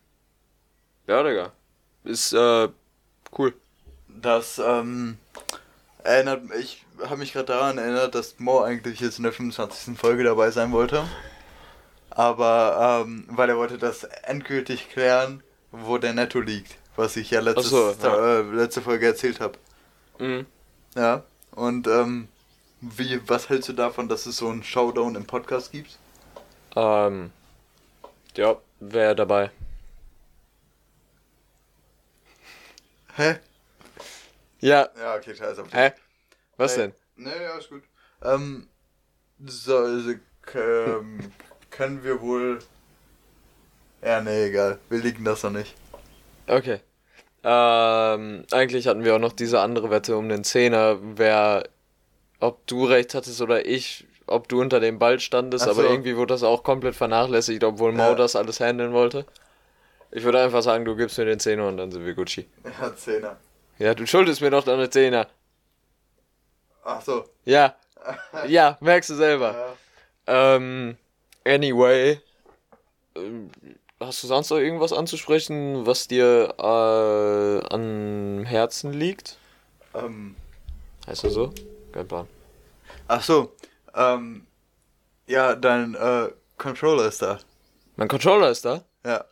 ja, 1.08 1.24
Digga. 1.24 1.52
Ist, 2.04 2.34
äh, 2.34 2.68
cool. 3.38 3.54
Das 4.08 4.60
ähm, 4.60 5.18
erinnert 6.04 6.44
ich 6.60 6.86
habe 7.02 7.18
mich 7.18 7.34
gerade 7.34 7.46
daran 7.46 7.78
erinnert, 7.78 8.16
dass 8.16 8.40
Mo 8.40 8.62
eigentlich 8.62 9.00
jetzt 9.00 9.18
in 9.18 9.24
der 9.24 9.34
25. 9.34 9.98
Folge 9.98 10.24
dabei 10.24 10.52
sein 10.52 10.72
wollte. 10.72 11.04
Aber 12.10 13.04
ähm, 13.06 13.26
weil 13.30 13.50
er 13.50 13.58
wollte 13.58 13.78
das 13.78 14.04
endgültig 14.04 14.90
klären, 14.90 15.44
wo 15.72 15.98
der 15.98 16.14
Netto 16.14 16.40
liegt, 16.40 16.76
was 16.96 17.16
ich 17.16 17.32
ja 17.32 17.40
letztes, 17.40 17.70
so, 17.70 17.96
ja. 18.02 18.40
Äh, 18.40 18.42
letzte 18.42 18.82
Folge 18.82 19.06
erzählt 19.06 19.40
habe. 19.40 19.58
Mhm. 20.18 20.46
Ja. 20.96 21.24
Und 21.52 21.88
ähm, 21.88 22.28
wie 22.82 23.22
was 23.28 23.50
hältst 23.50 23.70
du 23.70 23.74
davon, 23.74 24.10
dass 24.10 24.26
es 24.26 24.38
so 24.38 24.50
einen 24.50 24.64
Showdown 24.64 25.16
im 25.16 25.26
Podcast 25.26 25.72
gibt? 25.72 25.98
Ähm, 26.76 27.32
ja, 28.36 28.56
wer 28.80 29.16
dabei? 29.16 29.52
Hä? 33.20 33.36
Ja, 34.62 34.88
Ja, 34.98 35.16
okay, 35.16 35.36
scheiße. 35.36 35.64
hä? 35.74 35.92
Was 36.58 36.72
Ey, 36.72 36.78
denn? 36.78 36.94
Nee, 37.18 37.44
ja, 37.44 37.58
ist 37.58 37.70
gut. 37.70 37.84
Ähm, 38.24 38.70
so, 39.46 39.78
also, 39.78 40.14
ähm, 40.56 41.20
können 41.70 42.02
wir 42.06 42.22
wohl. 42.22 42.60
Ja, 44.02 44.22
nee, 44.22 44.46
egal. 44.46 44.80
Wir 44.90 45.00
liegen 45.00 45.26
das 45.26 45.44
noch 45.44 45.52
nicht. 45.52 45.76
Okay. 46.48 46.80
Ähm, 47.44 48.46
eigentlich 48.52 48.88
hatten 48.88 49.04
wir 49.04 49.16
auch 49.16 49.20
noch 49.20 49.34
diese 49.34 49.60
andere 49.60 49.90
Wette 49.90 50.16
um 50.16 50.30
den 50.30 50.46
Zehner, 50.46 50.98
wer, 51.02 51.68
ob 52.40 52.66
du 52.68 52.86
recht 52.86 53.14
hattest 53.16 53.42
oder 53.42 53.66
ich, 53.66 54.08
ob 54.28 54.48
du 54.48 54.62
unter 54.62 54.80
dem 54.80 54.98
Ball 54.98 55.20
standest, 55.20 55.66
so. 55.66 55.72
aber 55.72 55.84
irgendwie 55.84 56.16
wurde 56.16 56.34
das 56.34 56.44
auch 56.44 56.64
komplett 56.64 56.96
vernachlässigt, 56.96 57.66
obwohl 57.66 57.92
Mau 57.92 58.12
Ja. 58.12 58.16
das 58.16 58.38
alles 58.38 58.62
handeln 58.62 58.94
wollte. 58.94 59.26
Ich 60.12 60.24
würde 60.24 60.42
einfach 60.42 60.62
sagen, 60.64 60.86
du 60.86 60.96
gibst 60.96 61.18
mir 61.18 61.26
den 61.26 61.40
Zehner 61.40 61.68
und 61.68 61.78
dann 61.78 61.92
sind 61.92 62.06
wir 62.06 62.14
Gucci. 62.16 62.48
Ja, 62.82 62.96
Zehner. 62.96 63.38
Ja, 63.78 63.94
du 63.94 64.06
schuldest 64.08 64.42
mir 64.42 64.50
doch 64.50 64.64
deine 64.64 64.90
Zehner. 64.90 65.28
Ach 66.84 67.02
so. 67.02 67.26
Ja, 67.46 67.76
ja, 68.48 68.78
merkst 68.82 69.10
du 69.12 69.16
selber. 69.16 69.76
Ja. 70.28 70.56
Ähm, 70.56 70.98
anyway, 71.46 72.20
ähm, 73.16 73.50
hast 74.00 74.24
du 74.24 74.28
sonst 74.28 74.50
noch 74.50 74.58
irgendwas 74.58 74.94
anzusprechen, 74.94 75.86
was 75.86 76.08
dir 76.08 76.54
äh, 76.58 77.74
am 77.74 78.46
Herzen 78.46 78.94
liegt? 78.94 79.38
Ähm, 79.94 80.36
Heißt 81.08 81.24
du 81.24 81.30
so? 81.30 81.54
Kein 81.92 82.08
Plan. 82.08 82.28
ach 83.08 83.24
so, 83.24 83.54
ähm, 83.96 84.46
ja, 85.28 85.56
dein 85.56 85.96
äh, 85.96 86.30
Controller 86.58 87.08
ist 87.08 87.22
da. 87.22 87.40
Mein 87.96 88.08
Controller 88.08 88.50
ist 88.52 88.66
da. 88.66 88.84
Ja, 89.06 89.26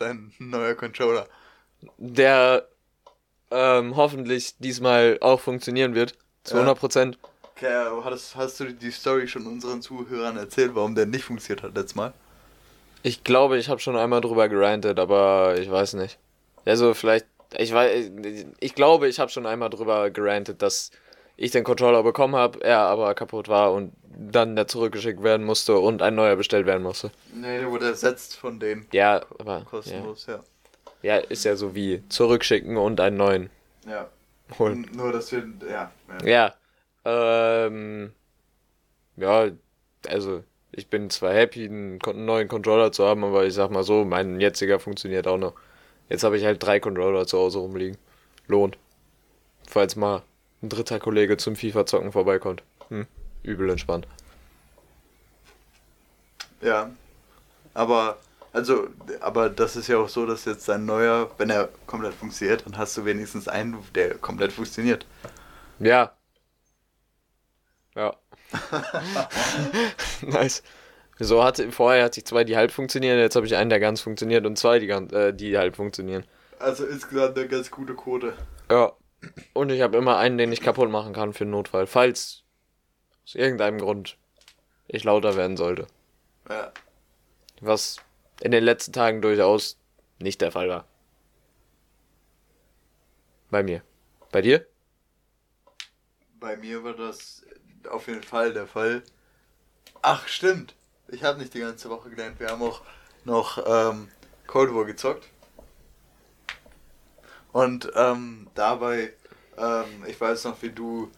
dein 0.00 0.32
neuer 0.38 0.74
Controller. 0.74 1.26
Der 1.98 2.68
ähm, 3.50 3.96
hoffentlich 3.96 4.56
diesmal 4.58 5.18
auch 5.20 5.40
funktionieren 5.40 5.94
wird. 5.94 6.14
Zu 6.44 6.54
Ja. 6.54 6.60
100 6.60 6.78
Prozent. 6.78 7.18
Okay, 7.56 7.72
hast, 8.04 8.36
hast 8.36 8.60
du 8.60 8.72
die 8.72 8.90
Story 8.90 9.26
schon 9.26 9.46
unseren 9.46 9.82
Zuhörern 9.82 10.36
erzählt, 10.36 10.74
warum 10.74 10.94
der 10.94 11.06
nicht 11.06 11.24
funktioniert 11.24 11.64
hat 11.64 11.74
letztes 11.74 11.94
Mal? 11.96 12.12
Ich 13.02 13.24
glaube, 13.24 13.58
ich 13.58 13.68
habe 13.68 13.80
schon 13.80 13.96
einmal 13.96 14.20
drüber 14.20 14.48
gerantet, 14.48 14.98
aber 14.98 15.56
ich 15.58 15.70
weiß 15.70 15.94
nicht. 15.94 16.18
Also 16.64 16.94
vielleicht, 16.94 17.26
ich 17.56 17.72
weiß, 17.72 18.10
ich 18.60 18.74
glaube, 18.74 19.08
ich 19.08 19.18
habe 19.18 19.30
schon 19.30 19.46
einmal 19.46 19.70
drüber 19.70 20.10
gerantet, 20.10 20.62
dass 20.62 20.90
ich 21.40 21.52
den 21.52 21.62
Controller 21.64 22.02
bekommen 22.02 22.34
habe, 22.34 22.60
er 22.62 22.80
aber 22.80 23.14
kaputt 23.14 23.48
war 23.48 23.72
und 23.72 23.92
dann 24.04 24.56
der 24.56 24.66
zurückgeschickt 24.66 25.22
werden 25.22 25.46
musste 25.46 25.78
und 25.78 26.02
ein 26.02 26.16
neuer 26.16 26.34
bestellt 26.34 26.66
werden 26.66 26.82
musste. 26.82 27.12
Nee, 27.32 27.60
der 27.60 27.70
wurde 27.70 27.86
ersetzt 27.86 28.36
von 28.36 28.58
denen. 28.58 28.86
Ja, 28.92 29.22
aber 29.38 29.58
ja, 29.58 29.64
Kostenlos, 29.64 30.26
ja. 30.26 30.40
ja 31.02 31.16
ist 31.18 31.44
ja 31.44 31.54
so 31.54 31.76
wie 31.76 32.02
zurückschicken 32.08 32.76
und 32.76 33.00
einen 33.00 33.16
neuen 33.16 33.50
Ja. 33.86 34.08
holen. 34.58 34.84
N- 34.90 34.96
Nur, 34.96 35.12
dass 35.12 35.30
wir, 35.30 35.46
ja. 35.70 35.92
ja. 36.26 36.54
Ja, 37.04 37.66
ähm, 37.66 38.12
ja, 39.16 39.48
also 40.08 40.42
ich 40.72 40.88
bin 40.88 41.08
zwar 41.10 41.32
happy, 41.32 41.66
einen 41.66 41.98
neuen 42.14 42.48
Controller 42.48 42.90
zu 42.90 43.04
haben, 43.06 43.22
aber 43.22 43.46
ich 43.46 43.54
sag 43.54 43.70
mal 43.70 43.84
so, 43.84 44.04
mein 44.04 44.40
jetziger 44.40 44.80
funktioniert 44.80 45.28
auch 45.28 45.38
noch. 45.38 45.54
Jetzt 46.08 46.24
habe 46.24 46.36
ich 46.36 46.44
halt 46.44 46.60
drei 46.60 46.80
Controller 46.80 47.26
zu 47.28 47.38
Hause 47.38 47.58
rumliegen. 47.60 47.96
Lohnt. 48.48 48.76
Falls 49.68 49.94
mal 49.94 50.22
ein 50.62 50.68
dritter 50.68 50.98
Kollege 50.98 51.36
zum 51.36 51.56
FIFA-Zocken 51.56 52.12
vorbeikommt. 52.12 52.62
Hm, 52.88 53.06
übel 53.42 53.70
entspannt. 53.70 54.06
Ja. 56.60 56.90
Aber, 57.74 58.18
also, 58.52 58.88
aber 59.20 59.50
das 59.50 59.76
ist 59.76 59.88
ja 59.88 59.98
auch 59.98 60.08
so, 60.08 60.26
dass 60.26 60.44
jetzt 60.44 60.68
dein 60.68 60.84
neuer, 60.84 61.30
wenn 61.38 61.50
er 61.50 61.68
komplett 61.86 62.14
funktioniert, 62.14 62.66
dann 62.66 62.76
hast 62.76 62.96
du 62.96 63.04
wenigstens 63.04 63.46
einen, 63.46 63.76
der 63.94 64.14
komplett 64.16 64.52
funktioniert. 64.52 65.06
Ja. 65.78 66.12
Ja. 67.94 68.16
nice. 70.22 70.62
So 71.20 71.42
hatte, 71.42 71.72
vorher 71.72 72.04
hatte 72.04 72.20
ich 72.20 72.26
zwei, 72.26 72.44
die 72.44 72.56
halb 72.56 72.70
funktionieren, 72.70 73.18
jetzt 73.18 73.34
habe 73.34 73.46
ich 73.46 73.56
einen, 73.56 73.70
der 73.70 73.80
ganz 73.80 74.00
funktioniert 74.00 74.46
und 74.46 74.56
zwei, 74.56 74.78
die, 74.78 74.86
ganz, 74.86 75.12
äh, 75.12 75.32
die 75.32 75.58
halb 75.58 75.76
funktionieren. 75.76 76.24
Also 76.60 76.86
insgesamt 76.86 77.36
eine 77.36 77.48
ganz 77.48 77.70
gute 77.70 77.94
Quote. 77.94 78.34
Ja. 78.70 78.92
Und 79.52 79.70
ich 79.70 79.82
habe 79.82 79.96
immer 79.96 80.18
einen, 80.18 80.38
den 80.38 80.52
ich 80.52 80.60
kaputt 80.60 80.90
machen 80.90 81.12
kann 81.12 81.32
für 81.32 81.44
den 81.44 81.50
Notfall, 81.50 81.86
falls 81.86 82.44
aus 83.24 83.34
irgendeinem 83.34 83.78
Grund 83.78 84.16
ich 84.86 85.04
lauter 85.04 85.36
werden 85.36 85.56
sollte. 85.56 85.86
Ja. 86.48 86.72
Was 87.60 87.96
in 88.40 88.52
den 88.52 88.64
letzten 88.64 88.92
Tagen 88.92 89.20
durchaus 89.20 89.76
nicht 90.18 90.40
der 90.40 90.52
Fall 90.52 90.68
war. 90.68 90.86
Bei 93.50 93.62
mir. 93.62 93.82
Bei 94.30 94.42
dir? 94.42 94.66
Bei 96.38 96.56
mir 96.56 96.84
war 96.84 96.94
das 96.94 97.44
auf 97.90 98.06
jeden 98.06 98.22
Fall 98.22 98.52
der 98.52 98.66
Fall. 98.66 99.02
Ach, 100.02 100.28
stimmt. 100.28 100.74
Ich 101.08 101.24
habe 101.24 101.38
nicht 101.38 101.54
die 101.54 101.60
ganze 101.60 101.90
Woche 101.90 102.10
gelernt. 102.10 102.38
Wir 102.38 102.48
haben 102.48 102.62
auch 102.62 102.82
noch 103.24 103.58
ähm, 103.66 104.08
Cold 104.46 104.74
War 104.74 104.84
gezockt. 104.84 105.28
Und 107.58 107.90
ähm, 107.96 108.46
dabei, 108.54 109.12
ähm, 109.56 110.04
ich 110.06 110.20
weiß 110.20 110.44
noch, 110.44 110.62
wie 110.62 110.70
du 110.70 111.10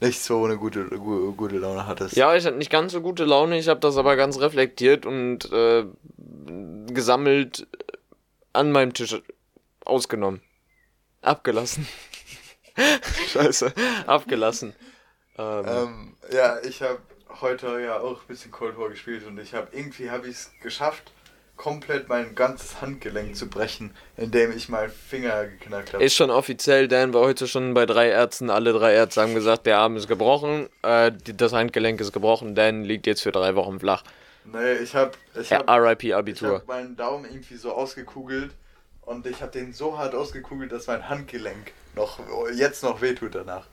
nicht 0.00 0.22
so 0.22 0.44
eine 0.44 0.56
gute, 0.56 0.84
gu 0.84 1.32
gute 1.32 1.58
Laune 1.58 1.88
hattest. 1.88 2.14
Ja, 2.14 2.36
ich 2.36 2.46
hatte 2.46 2.56
nicht 2.56 2.70
ganz 2.70 2.92
so 2.92 3.00
gute 3.00 3.24
Laune, 3.24 3.58
ich 3.58 3.68
habe 3.68 3.80
das 3.80 3.96
aber 3.96 4.14
ganz 4.14 4.38
reflektiert 4.38 5.06
und 5.06 5.50
äh, 5.50 5.84
gesammelt 6.86 7.66
an 8.52 8.70
meinem 8.70 8.92
Tisch 8.94 9.20
ausgenommen. 9.84 10.40
Abgelassen. 11.20 11.88
Scheiße, 13.32 13.74
abgelassen. 14.06 14.74
Ähm, 15.36 15.64
Ähm, 15.66 16.16
ja, 16.32 16.60
ich 16.60 16.80
habe 16.82 17.00
heute 17.40 17.80
ja 17.80 17.98
auch 17.98 18.20
ein 18.20 18.26
bisschen 18.28 18.52
Cold 18.52 18.78
War 18.78 18.88
gespielt 18.88 19.26
und 19.26 19.36
ich 19.40 19.52
habe 19.52 19.66
irgendwie 19.72 20.10
habe 20.10 20.28
ich 20.28 20.36
es 20.36 20.52
geschafft, 20.62 21.10
komplett 21.56 22.08
mein 22.08 22.34
ganzes 22.34 22.80
Handgelenk 22.80 23.36
zu 23.36 23.48
brechen, 23.48 23.94
indem 24.16 24.56
ich 24.56 24.68
meinen 24.68 24.90
Finger 24.90 25.46
geknackt 25.46 25.92
habe. 25.92 26.02
Ist 26.02 26.14
schon 26.14 26.30
offiziell, 26.30 26.88
Dan 26.88 27.14
war 27.14 27.22
heute 27.22 27.46
schon 27.46 27.74
bei 27.74 27.86
drei 27.86 28.08
Ärzten. 28.08 28.50
Alle 28.50 28.72
drei 28.72 28.94
Ärzte 28.94 29.22
haben 29.22 29.34
gesagt, 29.34 29.66
der 29.66 29.78
Arm 29.78 29.96
ist 29.96 30.08
gebrochen, 30.08 30.68
äh, 30.82 31.12
das 31.36 31.52
Handgelenk 31.52 32.00
ist 32.00 32.12
gebrochen. 32.12 32.54
Dan 32.54 32.84
liegt 32.84 33.06
jetzt 33.06 33.22
für 33.22 33.32
drei 33.32 33.54
Wochen 33.54 33.78
flach. 33.78 34.02
Nee, 34.44 34.72
ich 34.82 34.94
habe 34.94 35.12
ich 35.40 35.52
hab, 35.52 35.70
RIP 35.70 36.04
ich 36.04 36.14
Abitur. 36.14 36.56
hab 36.56 36.66
meinen 36.66 36.96
Daumen 36.96 37.24
irgendwie 37.24 37.56
so 37.56 37.72
ausgekugelt 37.72 38.50
und 39.02 39.24
ich 39.26 39.40
habe 39.40 39.52
den 39.52 39.72
so 39.72 39.96
hart 39.98 40.14
ausgekugelt, 40.14 40.72
dass 40.72 40.88
mein 40.88 41.08
Handgelenk 41.08 41.72
noch 41.94 42.18
jetzt 42.54 42.82
noch 42.82 43.00
wehtut 43.00 43.34
danach. 43.34 43.66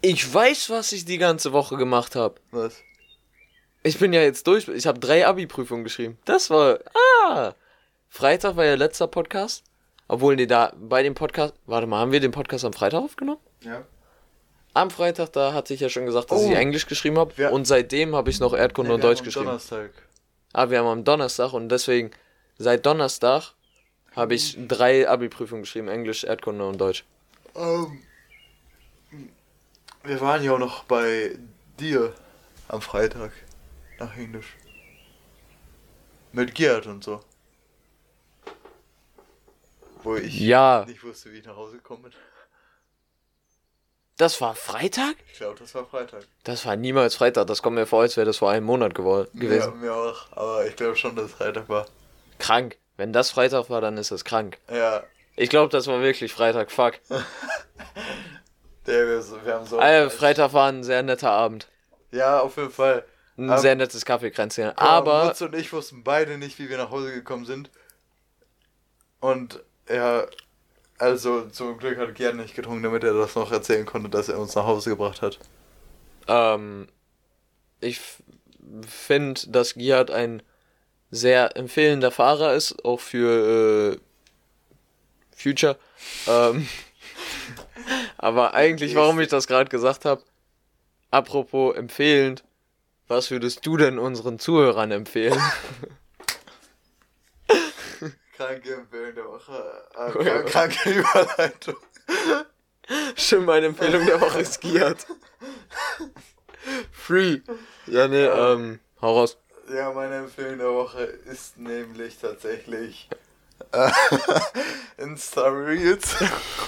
Ich 0.00 0.32
weiß, 0.32 0.70
was 0.70 0.92
ich 0.92 1.04
die 1.04 1.18
ganze 1.18 1.52
Woche 1.52 1.76
gemacht 1.76 2.16
habe. 2.16 2.36
Was? 2.50 2.82
Ich 3.82 3.98
bin 3.98 4.12
ja 4.12 4.20
jetzt 4.20 4.46
durch. 4.46 4.68
Ich 4.68 4.86
habe 4.86 4.98
drei 4.98 5.26
Abi-Prüfungen 5.26 5.84
geschrieben. 5.84 6.18
Das 6.24 6.50
war. 6.50 6.78
Ah! 7.24 7.54
Freitag 8.08 8.56
war 8.56 8.64
ja 8.64 8.74
letzter 8.74 9.06
Podcast. 9.06 9.64
Obwohl, 10.08 10.36
nee, 10.36 10.46
da 10.46 10.72
bei 10.76 11.02
dem 11.02 11.14
Podcast. 11.14 11.54
Warte 11.66 11.86
mal, 11.86 12.00
haben 12.00 12.12
wir 12.12 12.20
den 12.20 12.32
Podcast 12.32 12.64
am 12.64 12.72
Freitag 12.72 13.00
aufgenommen? 13.02 13.40
Ja. 13.62 13.84
Am 14.74 14.90
Freitag, 14.90 15.32
da 15.32 15.52
hatte 15.52 15.72
ich 15.74 15.80
ja 15.80 15.88
schon 15.88 16.06
gesagt, 16.06 16.30
dass 16.30 16.40
Oh. 16.42 16.50
ich 16.50 16.56
Englisch 16.56 16.86
geschrieben 16.86 17.18
habe. 17.18 17.50
Und 17.50 17.66
seitdem 17.66 18.14
habe 18.14 18.30
ich 18.30 18.38
noch 18.40 18.52
Erdkunde 18.54 18.92
und 18.92 19.00
wir 19.00 19.08
haben 19.08 19.10
Deutsch 19.10 19.20
am 19.20 19.24
geschrieben. 19.24 19.46
Donnerstag. 19.46 19.90
Ah, 20.52 20.68
wir 20.70 20.78
haben 20.78 20.86
am 20.86 21.04
Donnerstag 21.04 21.52
und 21.52 21.68
deswegen, 21.68 22.10
seit 22.58 22.84
Donnerstag 22.86 23.54
habe 24.14 24.34
ich 24.34 24.56
drei 24.68 25.08
Abi-Prüfungen 25.08 25.62
geschrieben: 25.62 25.88
Englisch, 25.88 26.24
Erdkunde 26.24 26.66
und 26.66 26.78
Deutsch. 26.80 27.04
Ähm, 27.54 28.00
wir 30.04 30.20
waren 30.20 30.42
ja 30.42 30.52
auch 30.52 30.58
noch 30.58 30.84
bei 30.84 31.36
dir 31.78 32.12
am 32.68 32.80
Freitag 32.80 33.32
nach 34.00 34.16
Englisch. 34.16 34.56
Mit 36.32 36.54
Gerd 36.54 36.86
und 36.86 37.04
so. 37.04 37.20
Wo 40.02 40.16
ich 40.16 40.38
Ja, 40.40 40.84
nicht 40.88 41.02
wusste, 41.04 41.32
wie 41.32 41.38
ich 41.38 41.44
nach 41.44 41.56
Hause 41.56 41.76
gekommen 41.76 42.04
bin. 42.04 42.12
das 44.16 44.40
war 44.40 44.54
Freitag? 44.54 45.14
Ich 45.32 45.38
glaube, 45.38 45.58
das 45.58 45.74
war 45.74 45.84
Freitag. 45.86 46.26
Das 46.44 46.64
war 46.66 46.76
niemals 46.76 47.14
Freitag. 47.16 47.46
Das 47.46 47.62
kommt 47.62 47.76
mir 47.76 47.86
vor, 47.86 48.02
als 48.02 48.16
wäre 48.16 48.26
das 48.26 48.38
vor 48.38 48.50
einem 48.50 48.66
Monat 48.66 48.94
geworden, 48.94 49.28
Ja, 49.34 49.40
gewesen. 49.40 49.80
mir 49.80 49.94
auch. 49.94 50.32
Aber 50.32 50.66
ich 50.66 50.76
glaube 50.76 50.96
schon, 50.96 51.16
dass 51.16 51.26
es 51.26 51.32
Freitag 51.32 51.68
war. 51.68 51.86
Krank. 52.38 52.78
Wenn 52.96 53.12
das 53.12 53.30
Freitag 53.30 53.70
war, 53.70 53.80
dann 53.80 53.96
ist 53.96 54.10
das 54.10 54.24
krank. 54.24 54.58
Ja, 54.70 55.02
Ich 55.36 55.48
glaube, 55.50 55.70
das 55.70 55.86
war 55.86 56.00
wirklich 56.02 56.32
Freitag. 56.32 56.70
Fuck. 56.70 56.94
der, 58.86 59.06
wir, 59.06 59.44
wir 59.44 59.54
haben 59.54 59.66
so. 59.66 59.80
Äh, 59.80 60.10
Freitag 60.10 60.52
war 60.52 60.68
ein 60.70 60.84
sehr 60.84 61.02
netter 61.02 61.30
Abend. 61.30 61.68
Ja, 62.10 62.40
auf 62.40 62.56
jeden 62.58 62.70
Fall. 62.70 63.04
Ein 63.40 63.50
Ähm, 63.50 63.58
sehr 63.58 63.74
nettes 63.74 64.04
Kaffeekränzchen. 64.04 64.76
Aber 64.76 65.24
Mutz 65.24 65.40
und 65.40 65.54
ich 65.54 65.72
wussten 65.72 66.04
beide 66.04 66.36
nicht, 66.38 66.58
wie 66.58 66.68
wir 66.68 66.76
nach 66.76 66.90
Hause 66.90 67.12
gekommen 67.12 67.46
sind. 67.46 67.70
Und 69.20 69.60
ja, 69.88 70.26
also 70.98 71.46
zum 71.48 71.78
Glück 71.78 71.98
hat 71.98 72.14
Gerd 72.14 72.36
nicht 72.36 72.54
getrunken, 72.54 72.82
damit 72.82 73.02
er 73.04 73.14
das 73.14 73.34
noch 73.34 73.50
erzählen 73.50 73.86
konnte, 73.86 74.10
dass 74.10 74.28
er 74.28 74.38
uns 74.38 74.54
nach 74.54 74.66
Hause 74.66 74.90
gebracht 74.90 75.22
hat. 75.22 75.38
ähm, 76.28 76.88
ich 77.80 77.98
finde, 78.86 79.40
dass 79.48 79.72
Giat 79.74 80.10
ein 80.10 80.42
sehr 81.10 81.56
empfehlender 81.56 82.10
Fahrer 82.10 82.52
ist, 82.54 82.84
auch 82.84 83.00
für 83.00 83.94
äh, 83.94 83.98
Future. 85.34 85.78
Ähm, 86.28 86.68
aber 88.18 88.52
eigentlich, 88.54 88.94
warum 88.94 89.18
ich 89.20 89.28
das 89.28 89.46
gerade 89.46 89.70
gesagt 89.70 90.04
habe, 90.04 90.22
apropos 91.10 91.74
empfehlend, 91.74 92.44
was 93.10 93.30
würdest 93.30 93.66
du 93.66 93.76
denn 93.76 93.98
unseren 93.98 94.38
Zuhörern 94.38 94.92
empfehlen? 94.92 95.38
Kranke 98.36 98.74
Empfehlung 98.74 99.14
der 99.14 99.24
Woche. 99.26 99.84
Äh, 99.94 100.10
krank, 100.12 100.46
kranke 100.46 100.90
Überleitung. 100.90 101.76
Stimmt, 103.14 103.46
meine 103.46 103.66
Empfehlung 103.66 104.06
der 104.06 104.18
Woche 104.20 104.40
ist 104.40 104.60
Giat. 104.60 105.06
Free. 106.90 107.40
Ja, 107.86 108.08
nee, 108.08 108.24
ähm, 108.24 108.80
hau 109.02 109.18
raus. 109.18 109.36
Ja, 109.68 109.92
meine 109.92 110.16
Empfehlung 110.16 110.58
der 110.58 110.72
Woche 110.72 111.02
ist 111.02 111.58
nämlich 111.58 112.16
tatsächlich 112.18 113.10
äh, 113.72 113.90
Insta 114.96 115.48
Reels. 115.48 116.16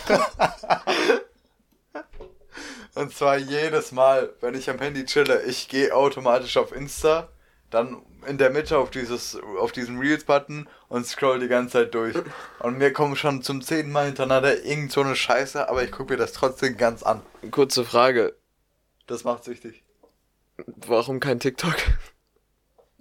Und 2.95 3.15
zwar 3.15 3.39
jedes 3.39 3.93
Mal, 3.93 4.31
wenn 4.41 4.55
ich 4.55 4.69
am 4.69 4.79
Handy 4.79 5.05
chille, 5.05 5.43
ich 5.43 5.69
gehe 5.69 5.95
automatisch 5.95 6.57
auf 6.57 6.73
Insta, 6.73 7.29
dann 7.71 8.03
in 8.27 8.39
der 8.39 8.51
Mitte 8.51 8.79
auf 8.79 8.91
dieses 8.91 9.37
auf 9.59 9.73
diesen 9.73 9.99
Reels-Button 9.99 10.69
und 10.89 11.07
scroll 11.07 11.41
die 11.41 11.49
ganze 11.49 11.73
Zeit 11.73 11.95
durch. 11.95 12.15
Und 12.61 12.79
mir 12.79 12.93
kommen 12.93 13.17
schon 13.17 13.43
zum 13.43 13.63
zehnten 13.63 13.93
Mal 13.93 14.07
hintereinander 14.07 14.63
irgend 14.65 14.93
so 14.93 15.01
eine 15.01 15.17
Scheiße, 15.17 15.69
aber 15.69 15.83
ich 15.83 15.91
gucke 15.91 16.13
mir 16.13 16.19
das 16.19 16.33
trotzdem 16.33 16.77
ganz 16.77 17.03
an. 17.03 17.23
Kurze 17.51 17.85
Frage. 17.85 18.37
Das 19.07 19.25
macht 19.25 19.45
süchtig. 19.45 19.83
Warum 20.67 21.19
kein 21.19 21.41
TikTok? 21.41 21.77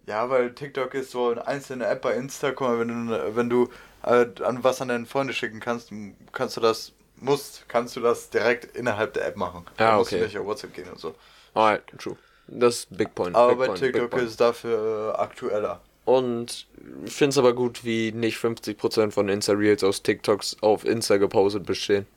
Ja, 0.08 0.30
weil 0.30 0.56
TikTok 0.56 0.94
ist 0.96 1.12
so 1.12 1.30
eine 1.30 1.46
einzelne 1.46 1.86
App 1.86 2.02
bei 2.02 2.16
Insta. 2.16 2.52
Guck 2.52 2.68
mal, 2.68 2.80
wenn 2.80 3.08
du, 3.08 3.36
wenn 3.36 3.50
du 3.50 3.70
äh, 4.04 4.26
an 4.44 4.64
was 4.64 4.82
an 4.82 4.88
deine 4.88 5.06
Freunde 5.06 5.34
schicken 5.34 5.60
kannst, 5.60 5.92
kannst 6.32 6.58
du 6.58 6.62
das, 6.62 6.94
musst, 7.22 7.66
kannst 7.68 7.96
du 7.96 8.02
das 8.02 8.30
direkt 8.30 8.76
innerhalb 8.76 9.14
der 9.14 9.28
App 9.28 9.38
machen. 9.38 9.66
Ja, 9.80 9.98
musst 9.98 10.12
okay. 10.12 10.20
du 10.20 10.26
nicht 10.26 10.38
auf 10.38 10.46
WhatsApp 10.46 10.74
gehen 10.74 10.90
und 10.90 11.00
so. 11.00 11.16
Alright, 11.54 11.84
true. 11.98 12.18
Das 12.48 12.80
ist 12.80 12.98
Big 12.98 13.16
Point. 13.16 13.36
Aber 13.36 13.50
Big 13.50 13.60
bei 13.60 13.66
point, 13.68 13.80
TikTok 13.80 14.14
ist 14.22 14.42
dafür 14.42 15.16
äh, 15.16 15.22
aktueller. 15.22 15.82
Und 16.06 16.68
ich 17.06 17.14
finde 17.14 17.30
es 17.30 17.38
aber 17.38 17.54
gut, 17.54 17.86
wie 17.86 18.12
nicht 18.12 18.38
50% 18.38 19.12
von 19.12 19.30
Insta-Reels 19.30 19.84
aus 19.84 20.02
TikToks 20.02 20.58
auf 20.62 20.84
Insta 20.84 21.18
gepostet 21.18 21.66
bestehen. 21.66 22.08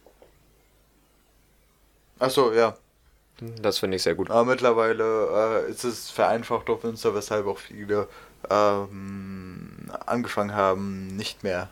Achso, 2.19 2.53
ja. 2.53 2.77
Das 3.61 3.79
finde 3.79 3.97
ich 3.97 4.03
sehr 4.03 4.15
gut. 4.15 4.31
Aber 4.31 4.45
mittlerweile 4.45 5.65
äh, 5.67 5.71
ist 5.71 5.85
es 5.85 6.11
vereinfacht 6.11 6.71
auf 6.71 6.83
Insta, 6.85 7.15
weshalb 7.15 7.47
auch 7.47 7.59
viele 7.59 8.09
ähm, 8.49 9.91
angefangen 10.07 10.55
haben, 10.55 11.09
nicht 11.09 11.43
mehr. 11.43 11.69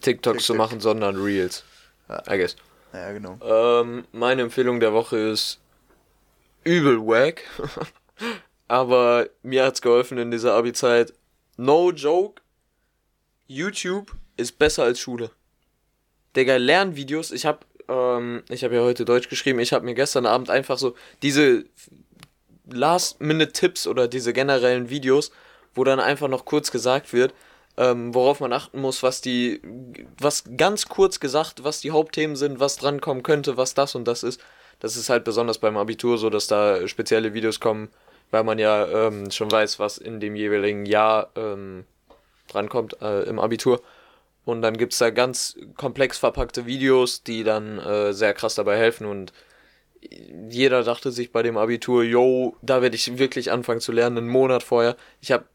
TikToks 0.00 0.44
zu 0.44 0.52
TikTok. 0.52 0.56
machen, 0.56 0.80
sondern 0.80 1.16
Reels. 1.16 1.64
I 2.08 2.36
guess. 2.36 2.56
Ja, 2.92 3.12
genau. 3.12 3.38
Ähm, 3.42 4.06
meine 4.12 4.42
Empfehlung 4.42 4.80
der 4.80 4.92
Woche 4.92 5.16
ist 5.16 5.60
übel 6.62 6.98
wack. 6.98 7.42
Aber 8.68 9.28
mir 9.42 9.64
hat's 9.64 9.82
geholfen 9.82 10.18
in 10.18 10.30
dieser 10.30 10.54
Abi-Zeit. 10.54 11.12
No 11.56 11.90
joke. 11.90 12.40
YouTube 13.46 14.12
ist 14.36 14.58
besser 14.58 14.84
als 14.84 15.00
Schule. 15.00 15.30
Digga, 16.36 16.56
Lernvideos. 16.56 17.30
Ich 17.30 17.46
hab, 17.46 17.66
ähm, 17.88 18.42
ich 18.48 18.64
habe 18.64 18.74
ja 18.74 18.82
heute 18.82 19.04
Deutsch 19.04 19.28
geschrieben. 19.28 19.58
Ich 19.58 19.72
habe 19.72 19.84
mir 19.84 19.94
gestern 19.94 20.26
Abend 20.26 20.50
einfach 20.50 20.78
so 20.78 20.94
diese 21.22 21.64
Last-Minute-Tipps 22.70 23.86
oder 23.86 24.08
diese 24.08 24.32
generellen 24.32 24.88
Videos, 24.88 25.30
wo 25.74 25.84
dann 25.84 26.00
einfach 26.00 26.28
noch 26.28 26.44
kurz 26.44 26.70
gesagt 26.70 27.12
wird, 27.12 27.34
ähm, 27.76 28.14
worauf 28.14 28.40
man 28.40 28.52
achten 28.52 28.80
muss, 28.80 29.02
was 29.02 29.20
die, 29.20 29.60
was 30.18 30.44
ganz 30.56 30.88
kurz 30.88 31.20
gesagt, 31.20 31.64
was 31.64 31.80
die 31.80 31.90
Hauptthemen 31.90 32.36
sind, 32.36 32.60
was 32.60 32.76
drankommen 32.76 33.22
könnte, 33.22 33.56
was 33.56 33.74
das 33.74 33.94
und 33.94 34.06
das 34.06 34.22
ist. 34.22 34.40
Das 34.80 34.96
ist 34.96 35.08
halt 35.08 35.24
besonders 35.24 35.58
beim 35.58 35.76
Abitur 35.76 36.18
so, 36.18 36.30
dass 36.30 36.46
da 36.46 36.86
spezielle 36.86 37.34
Videos 37.34 37.60
kommen, 37.60 37.88
weil 38.30 38.44
man 38.44 38.58
ja 38.58 38.86
ähm, 38.86 39.30
schon 39.30 39.50
weiß, 39.50 39.78
was 39.78 39.98
in 39.98 40.20
dem 40.20 40.36
jeweiligen 40.36 40.86
Jahr 40.86 41.30
ähm, 41.36 41.84
drankommt 42.48 43.00
äh, 43.00 43.22
im 43.22 43.38
Abitur. 43.38 43.80
Und 44.44 44.62
dann 44.62 44.76
gibt's 44.76 44.98
da 44.98 45.10
ganz 45.10 45.56
komplex 45.76 46.18
verpackte 46.18 46.66
Videos, 46.66 47.22
die 47.22 47.44
dann 47.44 47.78
äh, 47.78 48.12
sehr 48.12 48.34
krass 48.34 48.54
dabei 48.54 48.76
helfen 48.76 49.06
und 49.06 49.32
jeder 50.50 50.82
dachte 50.82 51.10
sich 51.10 51.32
bei 51.32 51.42
dem 51.42 51.56
Abitur, 51.56 52.02
yo, 52.02 52.56
da 52.62 52.82
werde 52.82 52.96
ich 52.96 53.18
wirklich 53.18 53.50
anfangen 53.50 53.80
zu 53.80 53.90
lernen, 53.90 54.18
einen 54.18 54.28
Monat 54.28 54.62
vorher. 54.62 54.96
Ich 55.20 55.32
habe 55.32 55.46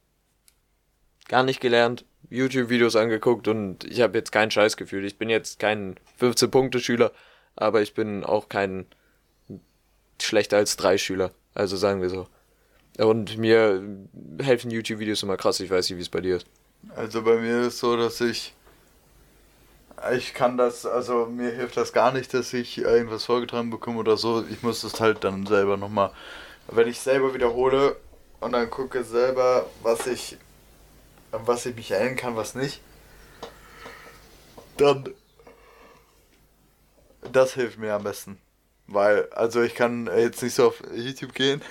gar 1.30 1.44
nicht 1.44 1.62
gelernt, 1.62 2.04
YouTube-Videos 2.30 2.98
angeguckt 2.98 3.48
und 3.48 3.86
ich 3.86 4.02
habe 4.02 4.18
jetzt 4.18 4.34
kein 4.34 4.52
Scheißgefühl. 4.52 5.06
Ich 5.06 5.18
bin 5.18 5.30
jetzt 5.30 5.60
kein 5.60 5.96
15-Punkte-Schüler, 6.20 7.12
aber 7.56 7.82
ich 7.82 7.94
bin 7.94 8.26
auch 8.26 8.50
kein 8.50 8.86
schlechter 10.22 10.58
als 10.58 10.76
drei 10.76 10.98
Schüler. 10.98 11.32
Also 11.56 11.78
sagen 11.78 12.02
wir 12.02 12.10
so. 12.10 12.28
Und 12.98 13.38
mir 13.38 13.82
helfen 14.42 14.72
YouTube-Videos 14.72 15.24
immer 15.24 15.38
krass. 15.38 15.62
Ich 15.62 15.70
weiß 15.70 15.90
nicht, 15.90 15.98
wie 15.98 16.02
es 16.02 16.10
bei 16.10 16.20
dir 16.20 16.38
ist. 16.38 16.48
Also 16.96 17.22
bei 17.22 17.38
mir 17.38 17.62
ist 17.62 17.68
es 17.68 17.80
so, 17.80 17.96
dass 17.96 18.20
ich. 18.20 18.54
Ich 20.14 20.34
kann 20.34 20.58
das, 20.58 20.86
also 20.86 21.26
mir 21.26 21.52
hilft 21.52 21.76
das 21.76 21.92
gar 21.92 22.14
nicht, 22.14 22.34
dass 22.34 22.54
ich 22.54 22.78
irgendwas 22.78 23.26
vorgetragen 23.26 23.70
bekomme 23.70 24.00
oder 24.00 24.16
so. 24.16 24.46
Ich 24.50 24.64
muss 24.64 24.82
das 24.82 25.00
halt 25.02 25.24
dann 25.26 25.46
selber 25.46 25.76
nochmal. 25.76 26.12
Wenn 26.68 26.88
ich 26.88 27.00
selber 27.00 27.34
wiederhole 27.34 27.98
und 28.40 28.54
dann 28.54 28.70
gucke 28.70 29.04
selber, 29.04 29.66
was 29.84 30.08
ich. 30.08 30.38
An 31.32 31.42
was 31.46 31.66
ich 31.66 31.76
mich 31.76 31.92
erinnern 31.92 32.16
kann, 32.16 32.36
was 32.36 32.56
nicht. 32.56 32.82
Dann. 34.78 35.14
Das 37.32 37.54
hilft 37.54 37.78
mir 37.78 37.94
am 37.94 38.04
besten. 38.04 38.40
Weil, 38.88 39.30
also 39.32 39.62
ich 39.62 39.76
kann 39.76 40.10
jetzt 40.18 40.42
nicht 40.42 40.56
so 40.56 40.68
auf 40.68 40.82
YouTube 40.96 41.34
gehen 41.34 41.62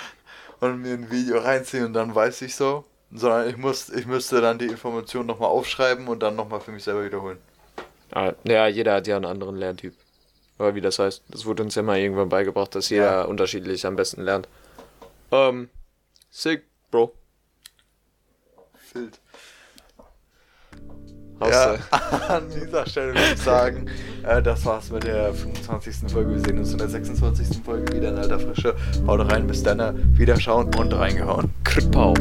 und 0.60 0.82
mir 0.82 0.92
ein 0.94 1.10
Video 1.10 1.38
reinziehen 1.38 1.86
und 1.86 1.94
dann 1.94 2.14
weiß 2.14 2.42
ich 2.42 2.54
so, 2.54 2.84
sondern 3.10 3.48
ich 3.48 3.56
muss, 3.56 3.88
ich 3.88 4.06
müsste 4.06 4.40
dann 4.42 4.58
die 4.58 4.66
Information 4.66 5.24
nochmal 5.24 5.48
aufschreiben 5.48 6.08
und 6.08 6.20
dann 6.20 6.36
nochmal 6.36 6.60
für 6.60 6.72
mich 6.72 6.84
selber 6.84 7.04
wiederholen. 7.04 7.38
Ah, 8.12 8.32
ja, 8.44 8.66
jeder 8.66 8.94
hat 8.94 9.06
ja 9.06 9.16
einen 9.16 9.24
anderen 9.24 9.56
Lerntyp. 9.56 9.94
Oder 10.58 10.74
wie 10.74 10.80
das 10.80 10.98
heißt. 10.98 11.22
Das 11.28 11.46
wurde 11.46 11.62
uns 11.62 11.74
ja 11.74 11.82
mal 11.82 11.98
irgendwann 11.98 12.28
beigebracht, 12.28 12.74
dass 12.74 12.90
jeder 12.90 13.20
Ja. 13.20 13.22
unterschiedlich 13.22 13.86
am 13.86 13.96
besten 13.96 14.22
lernt. 14.22 14.48
Ähm, 15.30 15.70
sick, 16.30 16.64
Bro. 16.90 17.14
Hast 21.40 21.52
Ja, 21.52 21.76
an 22.28 22.44
dieser 22.50 22.86
Stelle 22.86 23.14
würde 23.14 23.32
ich 23.34 23.40
sagen, 23.40 23.86
äh, 24.24 24.42
das 24.42 24.64
war's 24.64 24.90
mit 24.90 25.04
der 25.04 25.32
25. 25.32 26.10
Folge. 26.10 26.32
Wir 26.32 26.40
sehen 26.40 26.58
uns 26.58 26.72
in 26.72 26.78
der 26.78 26.88
26. 26.88 27.62
Folge 27.64 27.94
wieder 27.94 28.08
in 28.08 28.18
alter 28.18 28.40
Frische. 28.40 28.74
Haut 29.06 29.30
rein, 29.30 29.46
bis 29.46 29.62
dann, 29.62 30.18
wieder 30.18 30.38
schauen 30.40 30.74
und 30.74 30.92
reingehauen. 30.92 31.50
Krpau. 31.64 32.14